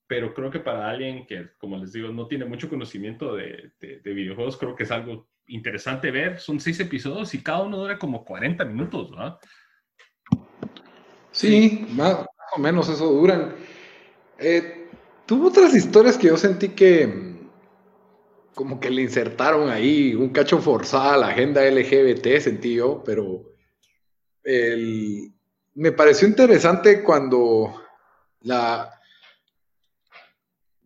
[0.09, 4.01] pero creo que para alguien que, como les digo, no tiene mucho conocimiento de, de,
[4.01, 6.41] de videojuegos, creo que es algo interesante ver.
[6.41, 9.39] Son seis episodios y cada uno dura como 40 minutos, ¿no?
[11.31, 13.55] Sí, más, o menos eso duran.
[14.39, 14.79] Eh,
[15.29, 17.37] Tuvo otras historias que yo sentí que
[18.55, 23.53] como que le insertaron ahí un cacho forzada a la agenda LGBT, sentí yo, pero
[24.43, 25.31] el,
[25.75, 27.75] me pareció interesante cuando
[28.41, 28.98] la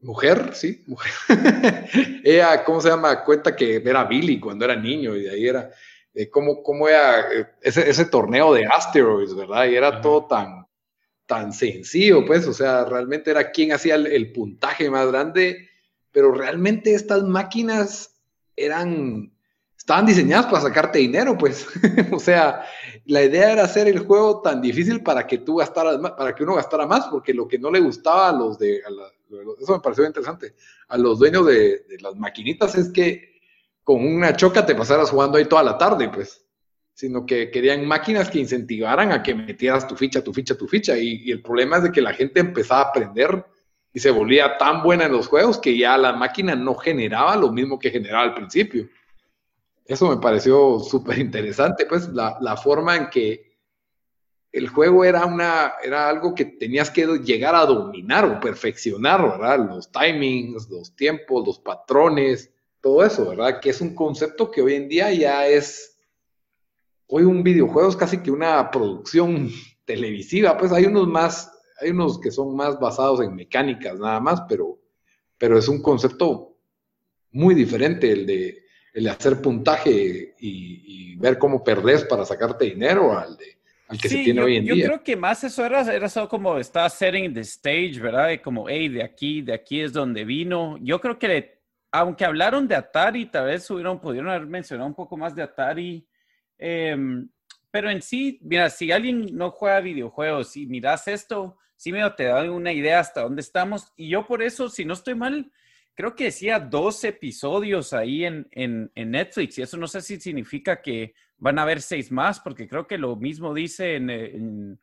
[0.03, 1.13] mujer, sí, mujer,
[2.25, 3.25] ella, ¿cómo se llama?
[3.25, 5.71] Cuenta que era Billy cuando era niño y de ahí era,
[6.15, 9.67] eh, como, como era eh, ese, ese, torneo de asteroids, ¿verdad?
[9.67, 10.67] Y era todo tan,
[11.27, 15.69] tan sencillo, pues, o sea, realmente era quien hacía el, el, puntaje más grande,
[16.11, 18.21] pero realmente estas máquinas
[18.57, 19.32] eran,
[19.83, 21.67] estaban diseñadas para sacarte dinero, pues,
[22.13, 22.65] o sea,
[23.07, 26.45] la idea era hacer el juego tan difícil para que tú gastaras más, para que
[26.45, 29.03] uno gastara más, porque lo que no le gustaba a los de, a la,
[29.61, 30.55] eso me pareció interesante,
[30.87, 33.41] a los dueños de, de las maquinitas es que
[33.83, 36.47] con una choca te pasaras jugando ahí toda la tarde, pues
[36.95, 40.97] sino que querían máquinas que incentivaran a que metieras tu ficha, tu ficha, tu ficha.
[40.97, 43.45] Y, y, el problema es de que la gente empezaba a aprender
[43.95, 47.51] y se volvía tan buena en los juegos que ya la máquina no generaba lo
[47.51, 48.89] mismo que generaba al principio.
[49.85, 53.53] Eso me pareció súper interesante, pues la, la, forma en que
[54.53, 59.67] el juego era, una, era algo que tenías que llegar a dominar o perfeccionar, ¿verdad?
[59.67, 63.61] Los timings, los tiempos, los patrones, todo eso, ¿verdad?
[63.61, 65.99] Que es un concepto que hoy en día ya es,
[67.07, 69.51] hoy un videojuego es casi que una producción
[69.85, 74.43] televisiva, pues hay unos más, hay unos que son más basados en mecánicas nada más,
[74.49, 74.79] pero,
[75.39, 76.57] pero es un concepto
[77.31, 78.62] muy diferente el de,
[78.93, 84.09] el de hacer puntaje y, ver cómo perdés para sacarte dinero al de al que
[84.09, 84.75] se tiene hoy en día.
[84.75, 88.31] Yo creo que más eso era, era solo como está setting the stage, ¿verdad?
[88.43, 90.79] Como, hey, de aquí, de aquí es donde vino.
[90.81, 94.95] Yo creo que le, aunque hablaron de Atari, tal vez hubieran, pudieron haber mencionado un
[94.95, 96.09] poco más de Atari.
[96.59, 97.29] Em,
[97.71, 102.25] pero en sí, mira, si alguien no juega videojuegos y miras esto, sí me te
[102.25, 103.93] da una idea hasta dónde estamos.
[103.97, 105.53] Y yo por eso, si no estoy mal,
[105.95, 109.59] creo que decía dos episodios ahí en, en, en Netflix.
[109.59, 112.99] Y eso no sé si significa que van a haber seis más, porque creo que
[112.99, 114.81] lo mismo dice en, en,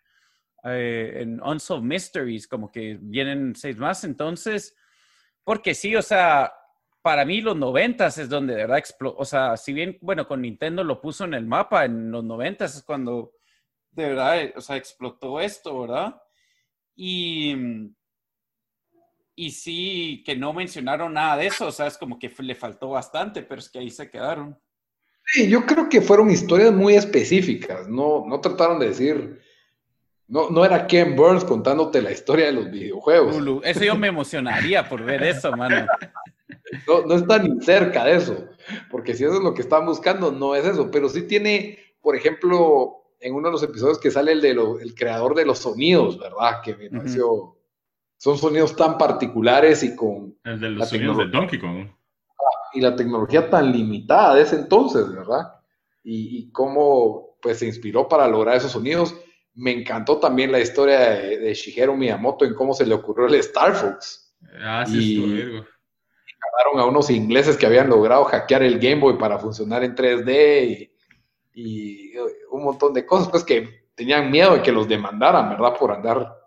[0.63, 4.03] eh, en Unsolved Mysteries, como que vienen seis más.
[4.03, 4.75] Entonces,
[5.43, 6.51] porque sí, o sea,
[7.01, 10.41] para mí los noventas es donde de verdad explotó, o sea, si bien, bueno, con
[10.41, 13.33] Nintendo lo puso en el mapa, en los noventas es cuando
[13.91, 16.21] de verdad, o sea, explotó esto, ¿verdad?
[16.95, 17.55] Y,
[19.39, 22.89] y sí, que no mencionaron nada de eso, o sea, es como que le faltó
[22.89, 24.59] bastante, pero es que ahí se quedaron.
[25.23, 29.39] Sí, yo creo que fueron historias muy específicas, no, no trataron de decir,
[30.27, 33.63] no, no era Ken Burns contándote la historia de los videojuegos.
[33.63, 35.87] Eso yo me emocionaría por ver eso, mano.
[36.85, 38.45] No, no está ni cerca de eso,
[38.91, 42.13] porque si eso es lo que están buscando, no es eso, pero sí tiene, por
[42.13, 46.19] ejemplo, en uno de los episodios que sale el de el creador de los sonidos,
[46.19, 46.61] ¿verdad?
[46.61, 47.55] Que me pareció,
[48.19, 50.37] son sonidos tan particulares y con...
[50.43, 51.87] El de los sonidos de Donkey Kong.
[52.73, 55.55] Y la tecnología tan limitada de ese entonces, ¿verdad?
[56.03, 59.15] Y, cómo pues se inspiró para lograr esos sonidos.
[59.53, 63.73] Me encantó también la historia de, Shigeru Miyamoto en cómo se le ocurrió el Star
[63.73, 64.35] Fox.
[64.61, 65.63] Ah, sí, y,
[66.77, 70.91] a unos ingleses que habían logrado hackear el Game Boy para funcionar en 3D
[71.53, 72.11] y,
[72.51, 75.77] un montón de cosas, pues que tenían miedo de que los demandaran, ¿verdad?
[75.79, 76.38] Por andar,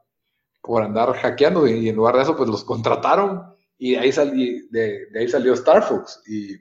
[0.62, 4.68] por andar hackeando y en lugar de eso, pues los contrataron y de ahí, salí,
[4.70, 6.22] de, ahí salió Star Fox.
[6.29, 6.57] Y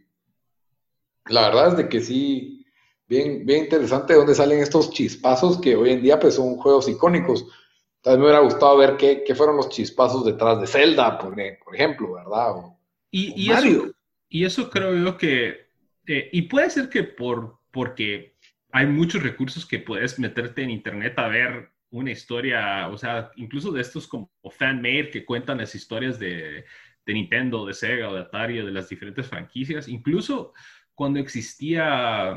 [1.28, 2.66] la verdad es de que sí,
[3.08, 6.90] bien, bien interesante de dónde salen estos chispazos que hoy en día pues son juegos
[6.90, 7.46] icónicos.
[8.02, 11.36] Tal vez me hubiera gustado ver qué, qué fueron los chispazos detrás de Zelda, por,
[11.64, 12.56] por ejemplo, ¿verdad?
[13.12, 13.92] Y, y, eso,
[14.28, 15.68] y eso creo yo que,
[16.08, 18.36] eh, y puede ser que por, porque
[18.72, 23.72] hay muchos recursos que puedes meterte en internet a ver una historia, o sea, incluso
[23.72, 26.66] de estos como fan-made que cuentan las historias de,
[27.06, 30.54] de, Nintendo, de Sega o de Atari o de las diferentes franquicias, incluso
[30.96, 32.34] cuando existía,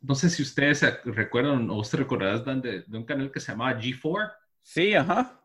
[0.00, 3.80] no sé si ustedes recuerdan o se recordarán de, de un canal que se llamaba
[3.80, 4.32] G4.
[4.62, 5.40] Sí, ajá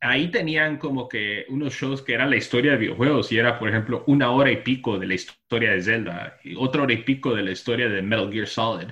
[0.00, 3.68] ahí tenían como que unos shows que eran la historia de videojuegos y era, por
[3.68, 7.34] ejemplo, una hora y pico de la historia de Zelda y otra hora y pico
[7.34, 8.88] de la historia de Metal Gear Solid.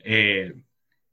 [0.00, 0.54] Eh,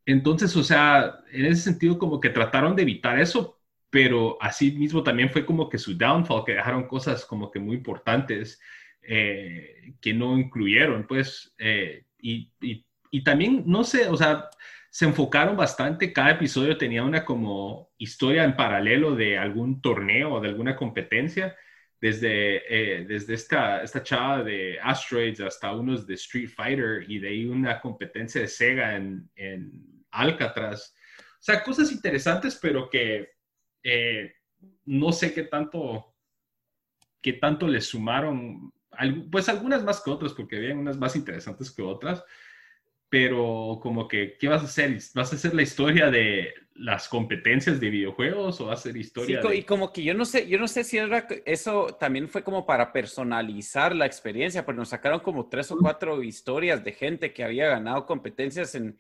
[0.06, 3.60] entonces, o sea, en ese sentido como que trataron de evitar eso,
[3.90, 7.76] pero así mismo también fue como que su downfall, que dejaron cosas como que muy
[7.76, 8.60] importantes
[9.02, 14.50] eh, que no incluyeron, pues, eh, y, y, y también, no sé, o sea,
[14.90, 20.42] se enfocaron bastante, cada episodio tenía una como historia en paralelo de algún torneo o
[20.42, 21.56] de alguna competencia,
[22.00, 27.30] desde, eh, desde esta, esta chava de Asteroids hasta unos de Street Fighter y de
[27.30, 29.72] ahí una competencia de Sega en, en
[30.12, 30.94] Alcatraz.
[31.18, 33.30] O sea, cosas interesantes, pero que
[33.84, 34.34] eh,
[34.86, 36.16] no sé qué tanto,
[37.22, 38.72] qué tanto le sumaron,
[39.32, 42.24] pues algunas más que otras, porque había unas más interesantes que otras,
[43.10, 44.98] pero como que, ¿qué vas a hacer?
[45.16, 49.42] ¿Vas a hacer la historia de las competencias de videojuegos o vas a hacer historia
[49.42, 52.44] sí, y como que yo no sé, yo no sé si era, eso también fue
[52.44, 57.34] como para personalizar la experiencia, porque nos sacaron como tres o cuatro historias de gente
[57.34, 58.98] que había ganado competencias en,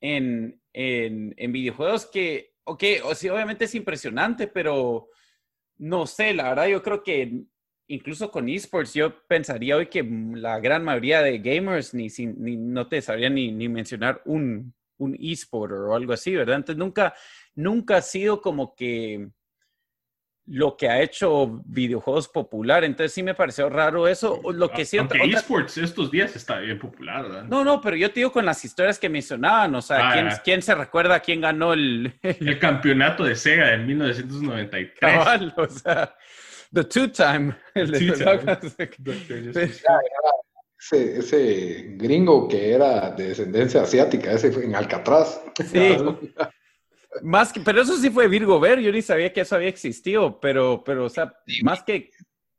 [0.00, 5.08] en, en, en videojuegos que, ok, o sí, obviamente es impresionante, pero
[5.78, 7.44] no sé, la verdad yo creo que
[7.88, 12.88] incluso con esports, yo pensaría hoy que la gran mayoría de gamers ni, ni no
[12.88, 16.56] te sabría ni, ni mencionar un, un esport o algo así, ¿verdad?
[16.56, 17.14] Entonces nunca,
[17.54, 19.30] nunca ha sido como que
[20.50, 22.84] lo que ha hecho videojuegos popular.
[22.84, 24.40] Entonces sí me pareció raro eso.
[24.52, 27.44] Lo que sí, Aunque esports estos días está bien popular, ¿verdad?
[27.44, 30.40] No, no, pero yo te digo con las historias que mencionaban, o sea, ¿quién, ah.
[30.42, 32.14] ¿quién, se recuerda quién ganó el...
[32.22, 34.98] El campeogo de Sega en 1993.
[34.98, 36.14] Cabal, o sea,
[36.72, 37.54] The Two Time.
[40.80, 45.42] ese, ese, gringo que era de descendencia asiática, ese fue en Alcatraz.
[45.70, 45.96] Sí.
[47.22, 50.40] Más que, pero eso sí fue Virgo Ver, yo ni sabía que eso había existido,
[50.40, 52.10] pero, pero, o sea, más que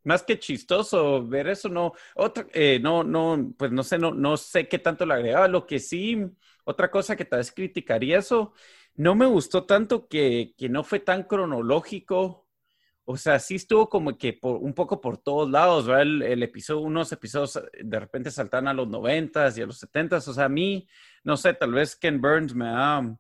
[0.04, 4.38] más que chistoso ver eso, no, otra, eh, no, no, pues no sé, no, no
[4.38, 5.48] sé qué tanto le agregaba.
[5.48, 6.18] Lo que sí,
[6.64, 8.54] otra cosa que tal vez criticaría eso,
[8.96, 12.48] no me gustó tanto que, que no fue tan cronológico.
[13.06, 16.04] O sea, sí estuvo como que por, un poco por todos lados, ¿verdad?
[16.04, 20.28] El, episodio, unos episodios de repente saltan a los noventas y a los setentas.
[20.28, 20.88] O sea, a mí,
[21.24, 23.18] no sé, tal vez Ken Burns me da,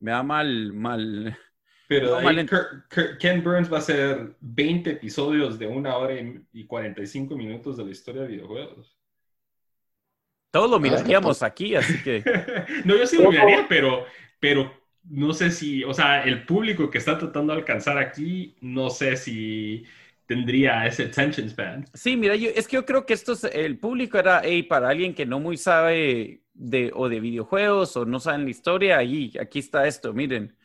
[0.00, 1.38] me da mal, mal,
[1.90, 2.18] pero
[3.18, 6.14] Ken Burns va a ser 20 episodios de una hora
[6.52, 8.96] y 45 minutos de la historia de videojuegos.
[10.52, 12.22] Todos lo ah, miraríamos aquí, así que...
[12.84, 14.04] no, yo sí lo miraría, pero,
[14.38, 14.72] pero
[15.02, 19.16] no sé si, o sea, el público que está tratando de alcanzar aquí, no sé
[19.16, 19.84] si
[20.26, 21.86] tendría ese attention span.
[21.92, 24.90] Sí, mira, yo, es que yo creo que esto es, el público era, hey, para
[24.90, 29.32] alguien que no muy sabe de, o de videojuegos o no sabe la historia, ahí,
[29.40, 30.56] aquí está esto, miren.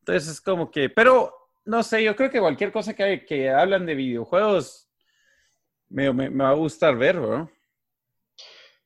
[0.00, 1.32] Entonces es como que, pero
[1.66, 4.88] no sé, yo creo que cualquier cosa que, que hablan de videojuegos
[5.90, 7.50] me, me, va a gustar ver, ¿no?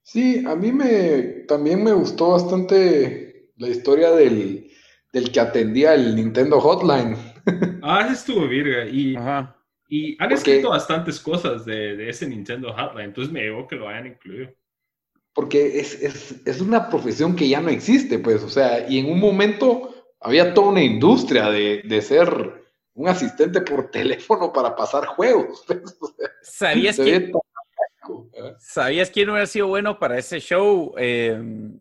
[0.03, 4.69] Sí, a mí me también me gustó bastante la historia del,
[5.13, 7.17] del que atendía el Nintendo Hotline.
[7.85, 8.87] Ah, estuvo virga.
[8.87, 9.17] Y,
[9.89, 13.89] y han escrito bastantes cosas de, de, ese Nintendo Hotline, entonces me digo que lo
[13.89, 14.55] hayan incluido.
[15.35, 19.11] Porque es, es, es, una profesión que ya no existe, pues, o sea, y en
[19.11, 22.63] un momento había toda una industria de, de ser
[22.95, 25.65] un asistente por teléfono para pasar juegos.
[26.43, 27.33] ¿Sabías quién,
[28.59, 30.95] ¿Sabías quién hubiera sido bueno para ese show?
[30.97, 31.81] Em,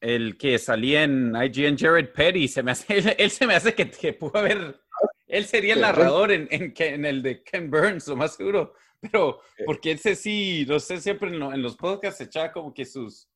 [0.00, 2.48] el que salía en IGN, Jared Petty.
[2.48, 4.80] Se me hace, él, se me hace que, que pudo haber.
[5.26, 8.74] Él sería el narrador en, en, en, el de Ken Burns, lo más seguro.
[9.12, 13.28] Pero, porque ese sí, no sé, siempre en, los podcasts se echaba como que sus,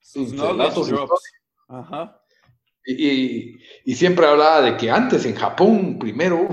[0.00, 1.22] sus knowledge drops.
[1.68, 2.20] Ajá.
[2.86, 3.58] Y,
[3.94, 6.48] siempre hablaba de que antes en Japón, primero,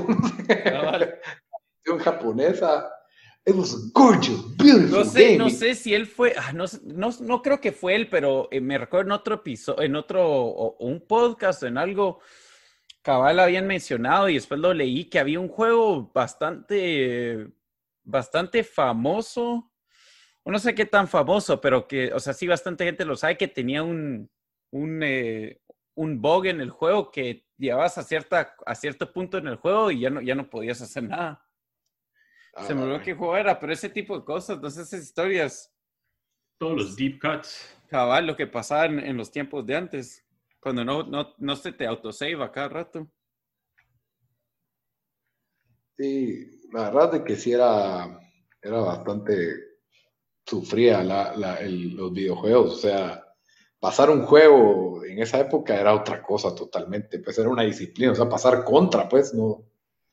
[0.49, 0.99] ah,
[1.85, 2.91] en japonesa,
[3.45, 6.65] it was gorgeous, beautiful no sé, No sé si él fue, ah, no,
[7.21, 10.99] no, creo que fue él, pero eh, me recuerdo en otro episodio, en otro, un
[11.07, 12.19] podcast, en algo,
[13.01, 17.47] cabal habían mencionado y después lo leí que había un juego bastante,
[18.05, 19.71] bastante famoso,
[20.45, 23.47] no sé qué tan famoso, pero que, o sea, sí, bastante gente lo sabe que
[23.47, 24.29] tenía un,
[24.71, 25.61] un, eh,
[25.95, 29.89] un bug en el juego que llevabas a, cierta, a cierto punto en el juego
[29.89, 31.41] y ya no, ya no podías hacer nada.
[32.65, 35.75] Se me olvidó qué juego era, pero ese tipo de cosas, entonces esas historias.
[36.57, 37.77] Todos los deep cuts.
[37.89, 40.25] Cabal, lo que pasaba en, los tiempos de antes,
[40.61, 43.11] cuando no, no, no se te autosave a cada rato.
[45.97, 48.19] Sí, la verdad de que sí era,
[48.61, 49.75] era bastante
[50.45, 53.23] sufría los videojuegos, o sea,
[53.79, 58.15] pasar un juego en esa época era otra cosa totalmente, pues era una disciplina, o
[58.15, 59.63] sea, pasar contra, pues no.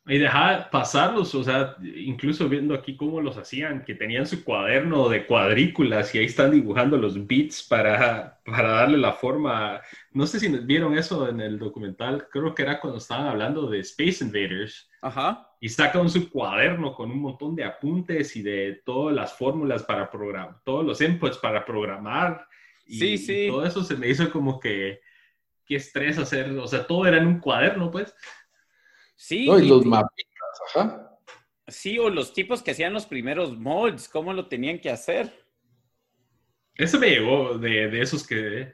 [0.05, 5.09] Y dejar pasarlos, o sea, incluso viendo aquí cómo los hacían, que tenían su cuaderno
[5.09, 9.81] de cuadrículas y ahí están dibujando los beats para, para darle la forma.
[10.11, 13.79] No sé si vieron eso en el documental, creo que era cuando estaban hablando de
[13.79, 14.91] Space Invaders.
[15.03, 15.49] Ajá.
[15.61, 20.11] Y sacan su cuaderno con un montón de apuntes y de todas las fórmulas para
[20.11, 22.45] programar, todos los inputs para programar
[22.87, 23.47] sí, sí.
[23.49, 25.01] todo eso se me hizo como que,
[25.65, 28.15] qué estrés hacer, o sea, todo era en un cuaderno, pues.
[29.23, 29.49] Sí.
[29.49, 31.17] y los mapitas, ajá.
[31.69, 35.33] Sí, o los tipos que hacían los primeros mods, cómo lo tenían que hacer.
[36.75, 38.73] Eso me llegó de, esos que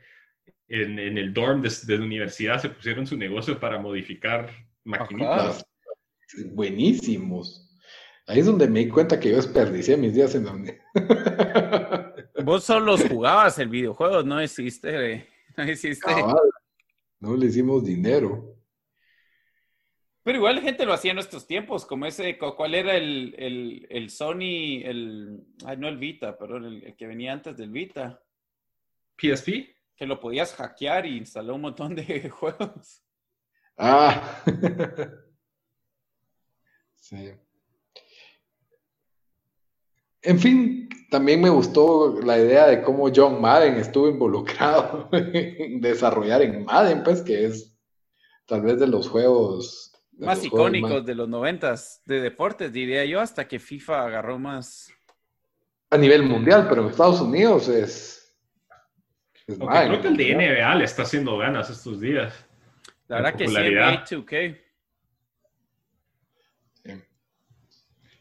[0.69, 4.51] en, el dorm de, la universidad se pusieron su negocio para modificar
[4.85, 5.67] maquinitas.
[6.55, 7.71] Buenísimos.
[8.27, 10.81] Ahí es donde me di cuenta que yo desperdicié mis días en donde.
[12.43, 15.29] Vos solo jugabas el videojuego, no hiciste,
[15.59, 16.11] no hiciste.
[17.21, 18.58] no le hicimos dinero.
[20.29, 24.11] Pero igual la gente lo hacía en nuestros tiempos, como ese, ¿cuál era el, el,
[24.11, 28.23] Sony, el, ay, no el Vita, pero el, que venía antes del Vita?
[29.17, 29.75] PSP.
[29.97, 33.03] Que lo podías hackear y instaló un montón de juegos.
[33.79, 34.43] Ah.
[36.95, 37.33] sí.
[40.21, 46.43] En fin, también me gustó la idea de cómo John Madden estuvo involucrado en desarrollar
[46.43, 47.75] en Madden, pues que es
[48.45, 53.47] tal vez de los juegos más icónicos de los noventas de deportes, diría yo, hasta
[53.47, 54.93] que FIFA agarró más.
[55.91, 58.37] A nivel mundial, pero en Estados Unidos es,
[59.47, 62.47] creo que el de NBA le está haciendo ganas estos días.
[63.07, 64.61] La verdad que sí, NBA 2K.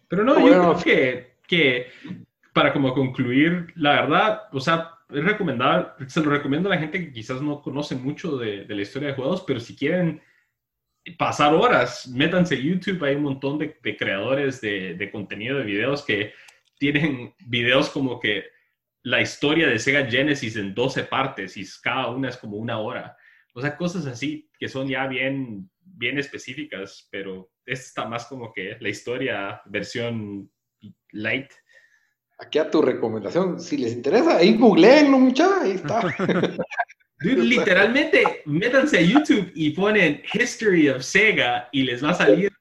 [0.08, 1.88] Pero no, yo creo que que
[2.54, 7.00] para como concluir, la verdad, o sea, es recomendable, se lo recomiendo a la gente
[7.00, 10.22] que quizás no conoce mucho de, la historia de juegos, pero si quieren
[11.12, 12.08] pasar horas.
[12.08, 16.34] Métanse a YouTube, hay un montón de, de creadores de, de, contenido de videos que
[16.78, 18.45] tienen videos como que
[19.03, 23.16] la historia de Sega Genesis en 12 partes y cada una es como una hora.
[23.53, 28.53] O sea, cosas así que son ya bien, bien específicas, pero esta está más como
[28.53, 30.51] que la historia versión
[31.12, 31.51] light.
[32.39, 36.01] Aquí a tu recomendación, si les interesa, ahí googleenlo, muchachos, ahí está.
[37.20, 42.51] literalmente, métanse a YouTube y ponen History of Sega y les va a salir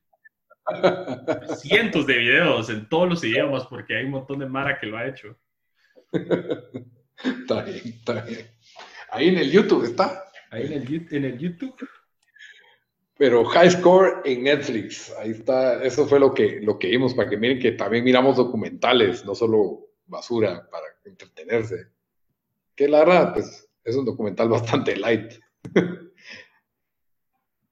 [1.59, 4.97] cientos de videos en todos los idiomas porque hay un montón de Mara que lo
[4.97, 5.37] ha hecho.
[6.13, 8.51] está bien, está bien.
[9.11, 10.25] Ahí en el YouTube está.
[10.51, 11.77] Ahí en el, en el YouTube.
[13.19, 17.31] Pero High Score en Netflix, ahí está, eso fue lo que, lo que vimos, para
[17.31, 21.89] que miren que también miramos documentales, no solo basura para entretenerse.
[22.75, 25.35] Que la verdad, pues es un documental bastante light.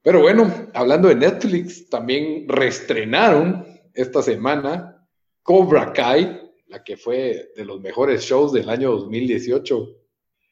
[0.02, 5.06] Pero bueno, hablando de Netflix, también reestrenaron esta semana
[5.42, 9.88] Cobra Kai, la que fue de los mejores shows del año 2018.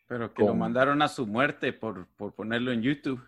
[0.08, 3.20] Pero que lo mandaron a su muerte por, por ponerlo en YouTube.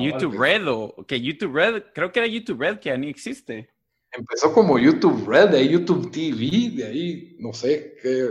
[0.00, 3.68] YouTube Red o que YouTube Red, creo que era YouTube Red que ya ni existe.
[4.12, 8.28] Empezó como YouTube Red, de ahí YouTube TV, de ahí no sé qué,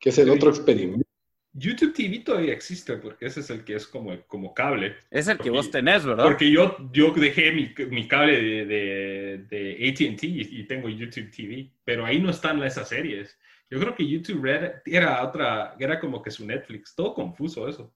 [0.00, 1.11] qué es el otro experimento.
[1.54, 4.96] YouTube TV todavía existe porque ese es el que es como, como cable.
[5.10, 6.24] Es el que vos tenés, ¿verdad?
[6.24, 11.70] Porque yo, yo dejé mi, mi cable de, de, de ATT y, tengo YouTube TV,
[11.84, 13.38] pero ahí no están esas series.
[13.70, 17.92] Yo creo que YouTube Red era otra, era como que su Netflix, todo confuso eso.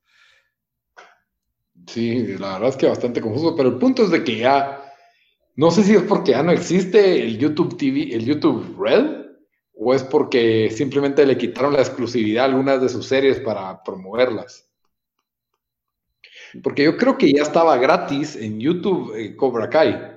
[1.87, 4.83] Sí, la verdad es que bastante confuso, pero el punto es de que ya,
[5.55, 9.26] no sé si es porque ya no existe el YouTube TV, el YouTube Red,
[9.77, 14.69] o es porque simplemente le quitaron la exclusividad a algunas de sus series para promoverlas.
[16.63, 20.17] Porque yo creo que ya estaba gratis en YouTube eh, Cobra Kai.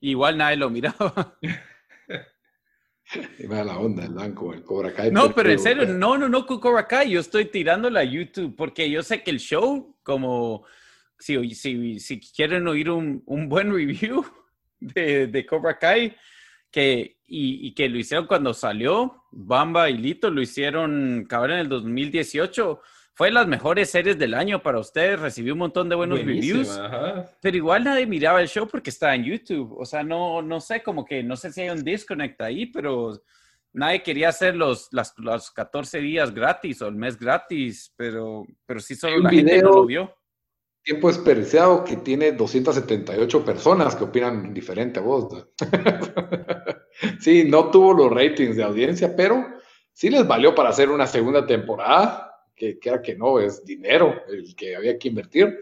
[0.00, 1.36] Igual nadie lo miraba.
[3.38, 5.10] Mira la onda, el blanco, el Cobra Kai.
[5.10, 7.10] No, pero en serio, no, no, no con Cobra Kai.
[7.10, 10.64] Yo estoy tirándola a YouTube porque yo sé que el show, como
[11.18, 14.24] si, si, si quieren oír un, un buen review
[14.80, 16.14] de, de, Cobra Kai,
[16.74, 21.60] que, y, y, que lo hicieron cuando salió, Bamba y Lito lo hicieron, cabrón, en
[21.60, 22.80] el 2018.
[23.12, 26.80] Fue las mejores series del año para ustedes, recibió un montón de buenos reviews,
[27.40, 29.72] pero igual nadie miraba el show porque estaba en YouTube.
[29.78, 33.22] O sea, no, no sé, como que no sé si hay un disconnect ahí, pero
[33.72, 38.80] nadie quería hacer los, las, los 14 días gratis o el mes gratis, pero, pero
[38.80, 40.12] sí solo la gente no lo vio
[40.84, 45.46] tiempo desperdiciado que tiene 278 personas que opinan diferente a vos.
[47.20, 49.44] sí, no tuvo los ratings de audiencia, pero
[49.92, 54.54] sí les valió para hacer una segunda temporada, que era que no, es dinero el
[54.54, 55.58] que había que invertir.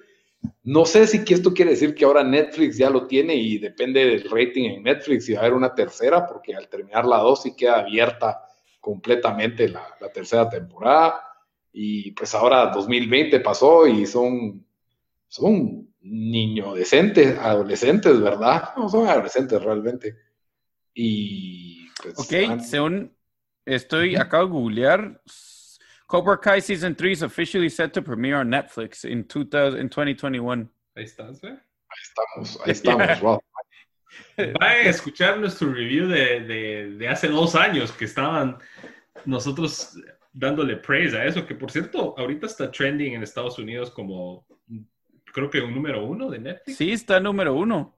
[0.65, 4.29] No sé si esto quiere decir que ahora Netflix ya lo tiene y depende del
[4.29, 7.55] rating en Netflix y va a haber una tercera, porque al terminar la dos sí
[7.55, 8.43] queda abierta
[8.81, 11.23] completamente la, la tercera temporada.
[11.73, 14.67] Y pues ahora 2020 pasó y son
[15.33, 18.75] son niños decentes, adolescentes, ¿verdad?
[18.77, 20.15] No son adolescentes realmente.
[20.93, 23.17] Y pues, Ok, según
[23.65, 25.23] estoy, acabo de googlear,
[26.07, 30.71] Cobra Kai Season 3 is officially set to premiere on Netflix in, 2021.
[30.95, 31.49] Ahí estás, ¿eh?
[31.49, 33.41] Ahí estamos, ahí estamos, wow.
[34.39, 38.59] Va a escuchar nuestro review de, de, de, hace dos años que estaban
[39.25, 39.97] nosotros
[40.31, 44.47] dándole praise a eso, que por cierto, ahorita está trending en Estados Unidos como
[45.33, 46.77] creo que un número uno de Netflix.
[46.77, 47.97] Sí, está número uno.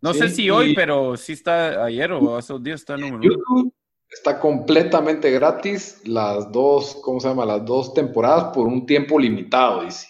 [0.00, 3.72] No sé si hoy, pero sí está ayer o hace días está número YouTube uno.
[4.10, 7.46] Está completamente gratis las dos, ¿cómo se llama?
[7.46, 10.06] Las dos temporadas por un tiempo limitado, dice.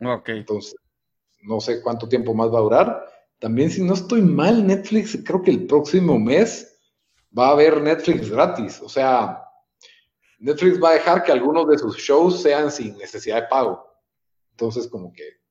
[0.00, 0.28] Ok.
[0.28, 0.76] Entonces,
[1.42, 3.06] no sé cuánto tiempo más va a durar.
[3.38, 6.80] También, si no estoy mal, Netflix, creo que el próximo mes
[7.36, 8.80] va a haber Netflix gratis.
[8.80, 9.42] O sea,
[10.38, 13.84] Netflix va a dejar que algunos de sus shows sean sin necesidad de pago.
[14.52, 15.41] Entonces, como que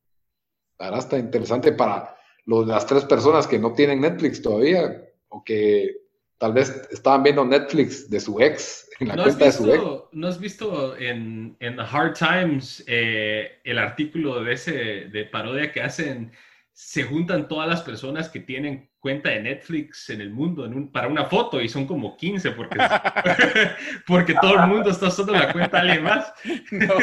[0.82, 2.16] Ahora está interesante para
[2.46, 6.02] los, las tres personas que no tienen Netflix todavía o que
[6.38, 9.76] tal vez estaban viendo Netflix de su ex, en la ¿No cuenta visto, de su
[9.76, 10.04] ex.
[10.12, 15.72] ¿No has visto en, en The Hard Times eh, el artículo de ese de parodia
[15.72, 16.32] que hacen?
[16.74, 20.92] Se juntan todas las personas que tienen cuenta de Netflix en el mundo en un,
[20.92, 22.80] para una foto y son como 15 porque,
[24.08, 26.34] porque todo el mundo está usando la cuenta de alguien más.
[26.72, 26.96] No.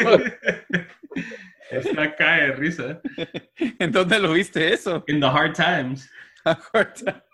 [1.71, 3.01] Está cae de risa.
[3.79, 5.03] ¿En dónde lo viste eso?
[5.07, 6.09] En The Hard Times.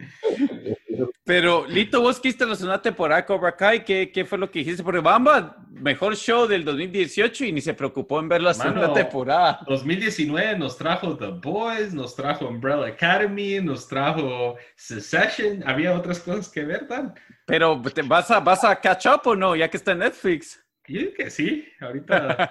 [1.24, 4.82] Pero, Lito, vos quiste la segunda temporada Cobra Kai, ¿qué, ¿qué, fue lo que dijiste?
[4.82, 9.60] Porque Bamba, mejor show del 2018 y ni se preocupó en ver la segunda temporada.
[9.66, 16.48] 2019 nos trajo The Boys, nos trajo Umbrella Academy, nos trajo Secession, había otras cosas
[16.48, 17.14] que ver, Dan.
[17.46, 20.60] Pero, ¿te vas, a, ¿vas a catch up o no, ya que está en Netflix?
[20.88, 22.50] Yo que sí, ahorita...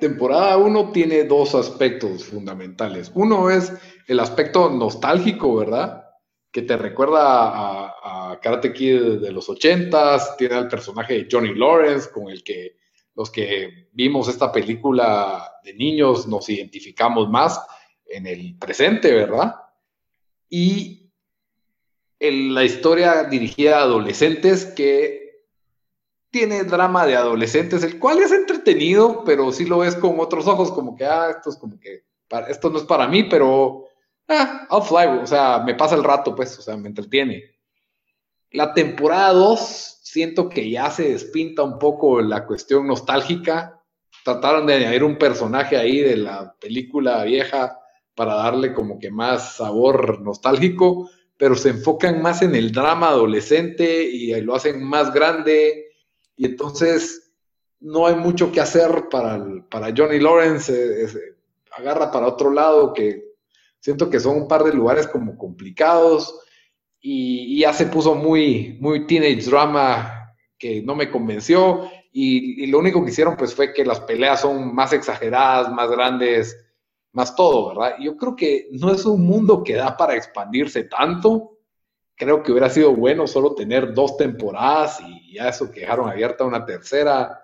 [0.00, 3.12] Temporada 1 tiene dos aspectos fundamentales.
[3.14, 3.72] Uno es
[4.08, 6.04] el aspecto nostálgico, ¿verdad?
[6.54, 12.10] que te recuerda a, Karate Kid de los ochentas, tiene al personaje de Johnny Lawrence,
[12.12, 12.76] con el que
[13.16, 17.60] los que vimos esta película de niños nos identificamos más
[18.06, 19.56] en el presente, ¿verdad?
[20.48, 21.10] Y
[22.20, 25.23] la historia dirigida a adolescentes que
[26.34, 30.72] tiene drama de adolescentes, el cual es entretenido, pero sí lo ves con otros ojos,
[30.72, 32.02] como que, ah, esto es como que,
[32.48, 33.84] esto no es para mí, pero
[34.26, 37.44] ah, I'll fly, o sea, me pasa el rato, pues, o sea, me entretiene.
[38.50, 43.80] La temporada 2, siento que ya se despinta un poco la cuestión nostálgica.
[44.24, 47.78] Trataron de añadir un personaje ahí de la película vieja
[48.16, 54.02] para darle como que más sabor nostálgico, pero se enfocan más en el drama adolescente
[54.02, 55.93] y lo hacen más grande.
[56.36, 57.32] Y entonces
[57.80, 60.72] no hay mucho que hacer para, para Johnny Lawrence.
[60.72, 61.08] Eh,
[61.76, 63.34] agarra para otro lado que
[63.84, 66.40] Siento que son un par de lugares como complicados
[67.02, 73.04] y, ya se puso muy, muy teenage drama que no me convenció y, lo único
[73.04, 76.58] que hicieron pues fue que las peleas son más exageradas, más grandes,
[77.12, 77.96] más todo, ¿verdad?
[78.00, 81.53] Yo creo que no es un mundo que da para expandirse tanto.
[82.16, 86.44] Creo que hubiera sido bueno solo tener dos temporadas y ya eso que dejaron abierta
[86.44, 87.40] una tercera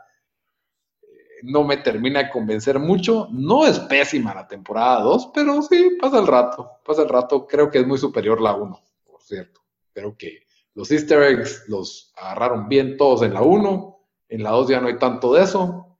[1.42, 3.28] no me termina de convencer mucho.
[3.30, 7.46] No es pésima la temporada 2, pero sí, pasa el rato, pasa el rato.
[7.46, 9.60] Creo que es muy superior la 1, por cierto.
[9.92, 14.68] Creo que los easter eggs los agarraron bien todos en la 1, en la 2
[14.68, 15.98] ya no hay tanto de eso.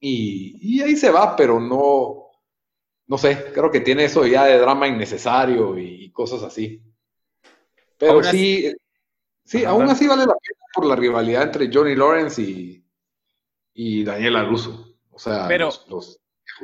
[0.00, 2.30] Y, ahí se va, pero no,
[3.06, 6.82] no sé, creo que tiene eso ya de drama innecesario y, cosas así.
[8.02, 8.74] Pero sí,
[9.44, 12.84] sí, aún así vale la pena por la rivalidad entre Johnny Lawrence y,
[13.74, 14.96] y Daniela Russo.
[15.12, 15.70] O sea, Pero,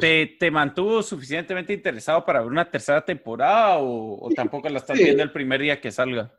[0.01, 5.23] ¿te, ¿te, mantuvo suficientemente interesado para ver una tercera temporada o, tampoco la estás viendo
[5.23, 6.33] el primer día que salga?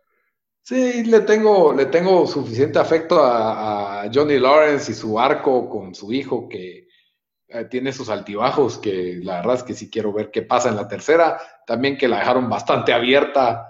[0.63, 6.11] Sí, le tengo, le tengo suficiente afecto a, Johnny Lawrence y su arco con su
[6.11, 6.89] hijo que
[7.47, 10.75] eh, tiene sus altibajos, que la verdad es que sí quiero ver qué pasa en
[10.75, 11.39] la tercera.
[11.65, 13.68] También que la dejaron bastante abierta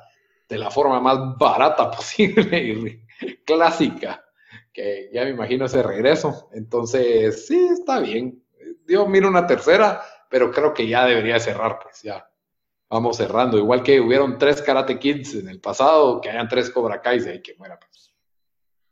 [0.49, 3.05] de la forma más barata posible y
[3.45, 4.25] clásica
[4.73, 6.49] que ya me imagino ese regreso.
[6.53, 8.43] Entonces, sí, está bien.
[8.87, 12.29] Yo miro una tercera, pero creo que ya debería cerrar, pues ya.
[12.89, 13.57] Vamos cerrando.
[13.57, 17.31] Igual que hubieron tres Karate Kids en el pasado, que hayan tres Cobra Kai de
[17.31, 18.13] ahí que muera, pues.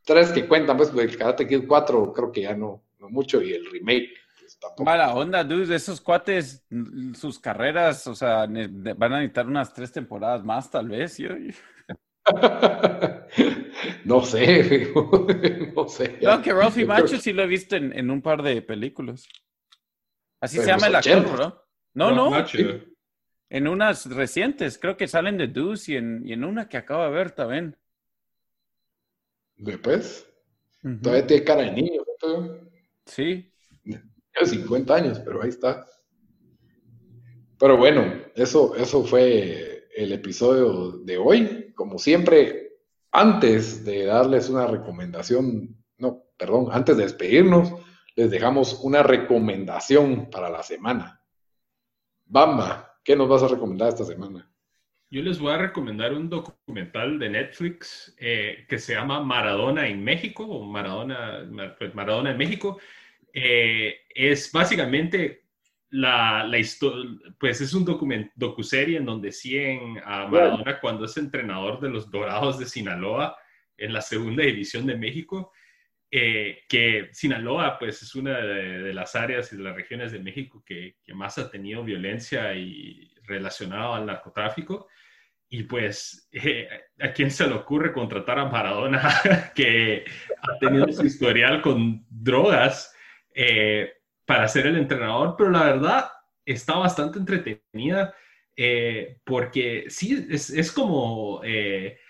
[0.04, 3.52] Tres que cuentan, pues, el Karate Kid 4 creo que ya no, no mucho, y
[3.52, 4.10] el remake.
[4.60, 4.84] Tampoco.
[4.84, 6.64] Mala onda, dude, esos cuates,
[7.14, 11.18] sus carreras, o sea, van a necesitar unas tres temporadas más, tal vez.
[14.04, 14.92] No sé,
[15.74, 16.18] no sé.
[16.20, 19.26] No, que Ralphie Macho sí lo he visto en, un par de películas.
[20.40, 21.38] Así se llama el actor,
[21.94, 22.10] ¿no?
[22.12, 22.46] No, no.
[23.50, 27.30] En unas recientes, creo que salen de Deuce y en, una que acabo de ver
[27.30, 27.76] también.
[29.56, 30.30] Después,
[31.02, 32.02] todavía tiene cara de niño.
[33.06, 33.52] Sí.
[34.38, 35.86] Tiene 50 años, pero ahí está.
[37.58, 41.72] Pero bueno, eso, eso fue el episodio de hoy.
[41.74, 42.78] Como siempre,
[43.10, 47.72] antes de darles una recomendación, no, perdón, antes de despedirnos,
[48.14, 51.20] les dejamos una recomendación para la semana.
[52.24, 54.48] Bamba, ¿qué nos vas a recomendar esta semana?
[55.10, 60.04] Yo les voy a recomendar un documental de Netflix eh, que se llama Maradona en
[60.04, 61.48] México, o Maradona,
[61.94, 62.78] Maradona en México.
[63.32, 65.44] Eh, es básicamente
[65.90, 67.84] la, la historia, pues es un
[68.34, 73.36] docuserie en donde siguen a Maradona cuando es entrenador de los Dorados de Sinaloa
[73.76, 75.52] en la segunda división de México,
[76.10, 80.62] eh, que Sinaloa pues es una de, las áreas y de las regiones de México
[80.66, 84.88] que, que más ha tenido violencia y relacionado al narcotráfico.
[85.50, 86.68] Y pues, eh,
[87.00, 89.00] ¿a quién se le ocurre contratar a Maradona
[89.54, 90.04] que
[90.42, 92.94] ha tenido su historial con drogas?
[93.40, 93.92] Eh,
[94.26, 96.10] para ser el entrenador, pero la verdad
[96.44, 98.12] está bastante entretenida
[98.56, 102.00] eh, porque sí, es, es como, eh,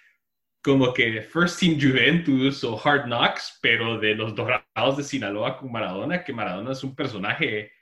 [0.63, 5.71] como que First Team Juventus o Hard Knocks, pero de los Dorados de Sinaloa con
[5.71, 7.73] Maradona, que Maradona es un personaje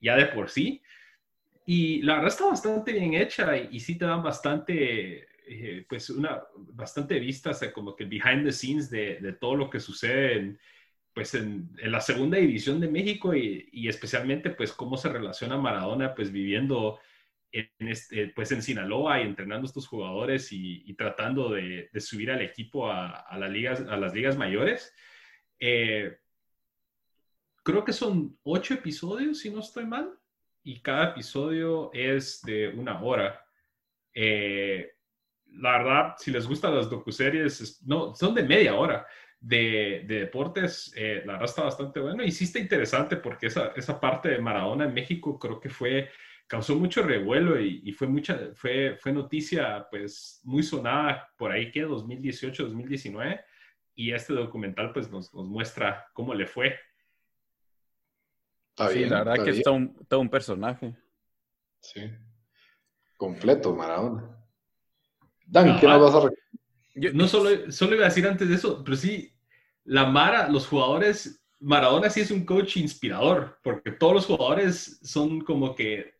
[0.00, 0.82] ya de por sí.
[1.64, 6.42] Y la verdad está bastante bien hecha y, sí te dan bastante eh, pues una
[6.56, 10.58] bastante vista, o como que behind the scenes de, de todo lo que sucede en,
[11.14, 16.30] pues en, la segunda división de México y, especialmente pues cómo se relaciona Maradona pues
[16.30, 16.98] viviendo
[17.52, 22.42] en este, pues en Sinaloa y entrenando a estos jugadores y, tratando de, subir al
[22.42, 24.94] equipo a, a, las ligas, a las ligas mayores.
[25.58, 26.16] Eh,
[27.64, 30.12] creo que son ocho episodios, si no estoy mal,
[30.62, 33.44] y cada episodio es de una hora.
[34.14, 34.92] Eh,
[35.52, 39.04] la verdad, si les gustan las docuseries, no, son de media hora
[39.40, 43.68] de, de deportes, eh, la verdad está bastante bueno y sí está interesante porque esa,
[43.74, 46.10] esa parte de Maradona en México creo que fue,
[46.46, 51.70] causó mucho revuelo y, y, fue, mucha, fue, fue noticia pues muy sonada por ahí
[51.70, 53.40] que 2018, 2019
[53.94, 56.78] y este documental pues nos, nos muestra cómo le fue.
[58.70, 59.56] Está bien, sí, la verdad que bien.
[59.56, 60.94] es todo un, todo un personaje.
[61.80, 62.02] Sí,
[63.16, 64.36] completo Maradona.
[65.46, 66.30] Dan, ¿qué nos vas a
[67.00, 69.32] yo, no solo, solo iba a decir antes de eso, pero sí,
[69.84, 75.40] la Mara, los jugadores, Maradona sí es un coach inspirador, porque todos los jugadores son
[75.40, 76.14] como que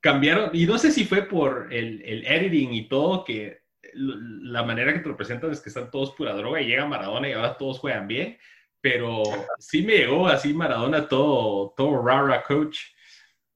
[0.00, 3.60] cambiaron, y no sé si fue por el, el editing y todo, que
[3.92, 7.28] la manera que te lo presentan es que están todos pura droga y llega Maradona
[7.28, 8.38] y ahora todos juegan bien,
[8.80, 9.22] pero
[9.58, 12.78] sí me llegó así Maradona todo, todo rara coach.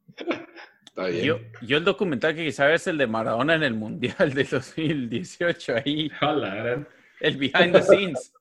[0.97, 5.77] Yo, yo, el documental que quizás es el de Maradona en el Mundial de 2018,
[5.77, 6.11] ahí.
[6.21, 6.87] Hola,
[7.21, 8.33] el behind the scenes.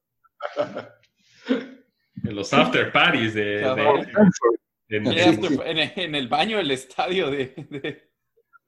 [2.24, 3.43] En los after parties de...
[3.43, 3.66] de,
[4.88, 8.10] de, de after, en, en, el baño del estadio de,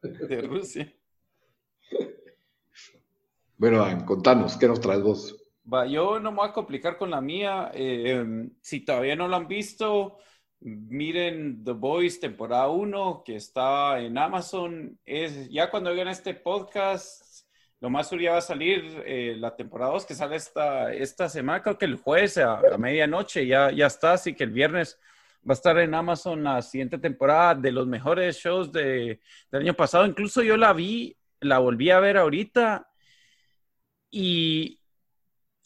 [0.01, 0.91] de Rusia.
[3.57, 5.41] Bueno, contanos, ¿qué nos traes vos?
[5.71, 7.71] Va, yo no me voy a complicar con la mía.
[7.73, 10.17] Eh, si todavía no lo han visto,
[10.65, 14.99] miren The Boys temporada 1 que está en Amazon.
[15.05, 17.45] Es, ya cuando oigan este podcast,
[17.79, 21.61] lo más ya va a salir eh, la temporada 2 que sale esta, esta semana,
[21.61, 24.99] creo que el jueves a, a, medianoche ya, ya está, así que el viernes
[25.47, 29.73] va a estar en Amazon la siguiente temporada de los mejores shows de, del año
[29.75, 30.07] pasado.
[30.07, 32.89] Incluso yo la vi, la volví a ver ahorita
[34.09, 34.79] y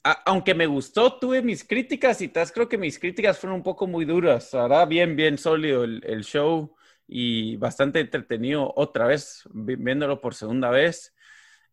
[0.04, 3.88] aunque me gustó, tuve mis críticas y tal, creo que mis críticas fueron un poco
[3.88, 4.54] muy duras.
[4.54, 6.76] Ahora bien, bien sólido el, el, show
[7.08, 11.14] y bastante entretenido otra vez, viéndolo por segunda vez.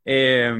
[0.04, 0.54] Eh,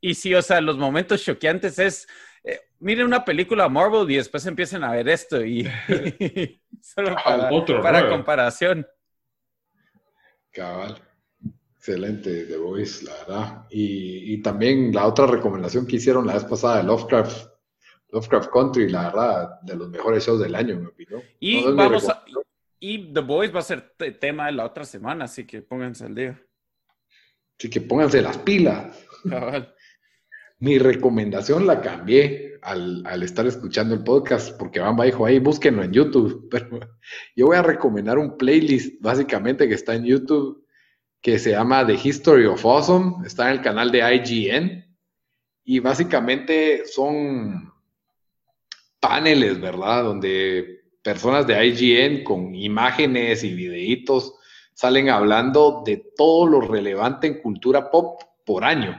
[0.00, 2.08] y sí, o sea, los momentos choqueantes es,
[2.44, 5.68] eh, miren una película Marvel y después empiecen a ver esto y,
[6.80, 8.86] solo para, Otro, para comparación.
[10.52, 11.07] Cabal.
[11.88, 13.66] Excelente, The Voice, la verdad.
[13.70, 17.48] Y, y, también la otra recomendación que hicieron la vez pasada de Lovecraft,
[18.10, 21.22] Lovecraft Country, la verdad, de los mejores shows del año, en mi opinión.
[21.40, 22.22] Y no vamos a,
[22.78, 26.14] y The Voice va a ser tema de la otra semana, así que pónganse al
[26.14, 26.42] día.
[27.58, 29.06] Así que pónganse las pilas.
[30.58, 35.82] Mi recomendación la cambié al, al, estar escuchando el podcast, porque Bamba dijo, ahí búsquenlo
[35.82, 36.48] en YouTube.
[36.50, 36.80] Pero
[37.34, 40.67] yo voy a recomendar un playlist, básicamente, que está en YouTube
[41.20, 44.96] que se llama The History of Awesome, está en el canal de IGN
[45.64, 47.72] y básicamente son
[49.00, 50.04] paneles, ¿verdad?
[50.04, 54.34] Donde personas de IGN con imágenes y videitos
[54.74, 58.96] salen hablando de todo lo relevante en cultura pop por año,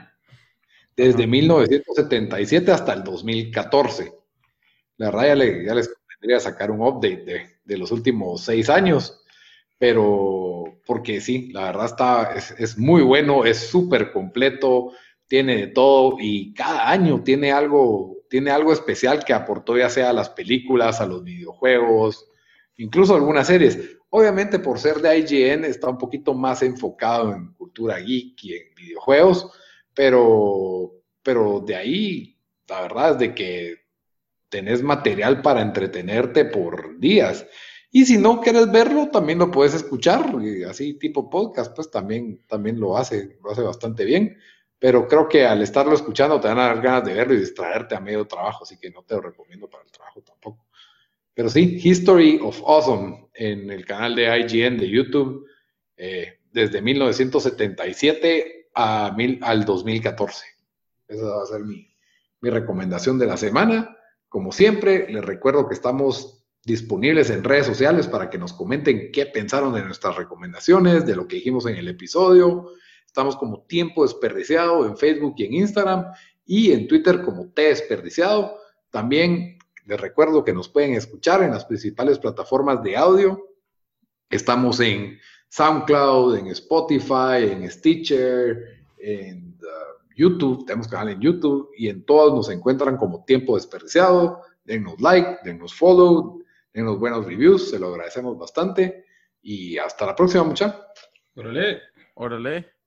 [0.96, 4.12] desde 1977 hasta el 2014.
[4.98, 8.70] La verdad ya, le, ya les convendría sacar un update de, de los últimos seis
[8.70, 9.24] años,
[9.78, 10.59] pero
[10.90, 14.92] porque sí, la verdad está, es, muy bueno, es súper completo,
[15.28, 20.10] tiene de todo y cada año tiene algo, tiene algo especial que aportó ya sea
[20.10, 22.28] a las películas, a los videojuegos,
[22.78, 23.98] incluso algunas series.
[24.10, 28.74] Obviamente por ser de IGN está un poquito más enfocado en cultura geek y en
[28.76, 29.52] videojuegos,
[29.94, 32.36] pero, pero de ahí,
[32.68, 33.76] la verdad es de que
[34.50, 37.46] tenés material para entretenerte por días.
[37.92, 40.32] Y si no quieres verlo, también lo puedes escuchar,
[40.70, 44.38] así tipo podcast, pues también, también lo hace, lo hace bastante bien.
[44.78, 47.96] Pero creo que al estarlo escuchando te van a dar ganas de verlo y distraerte
[47.96, 50.68] a medio trabajo, así que no te lo recomiendo para el trabajo tampoco.
[51.34, 55.48] Pero sí, History of Awesome en el canal de IGN de YouTube,
[55.98, 60.46] eh, desde 1977 a mil, al 2014.
[61.08, 61.90] Esa va a ser mi,
[62.42, 63.98] mi recomendación de la semana.
[64.30, 69.26] Como siempre, les recuerdo que estamos disponibles en redes sociales para que nos comenten qué
[69.26, 72.72] pensaron de nuestras recomendaciones, de lo que dijimos en el episodio.
[73.06, 76.06] Estamos como Tiempo Desperdiciado en Facebook y en Instagram
[76.46, 78.58] y en Twitter como T Desperdiciado.
[78.90, 83.44] También les recuerdo que nos pueden escuchar en las principales plataformas de audio.
[84.30, 85.18] Estamos en
[85.50, 92.34] SoundCloud, en Spotify, en Stitcher, en uh, YouTube, tenemos canal en YouTube y en todas
[92.34, 94.42] nos encuentran como Tiempo Desperdiciado.
[94.64, 96.39] Denos like, denos follow,
[96.74, 99.06] denos buenos reviews, se lo agradecemos bastante.
[99.42, 100.86] Y hasta la próxima, muchachos.
[101.36, 101.82] Órale.
[102.16, 102.79] Órale.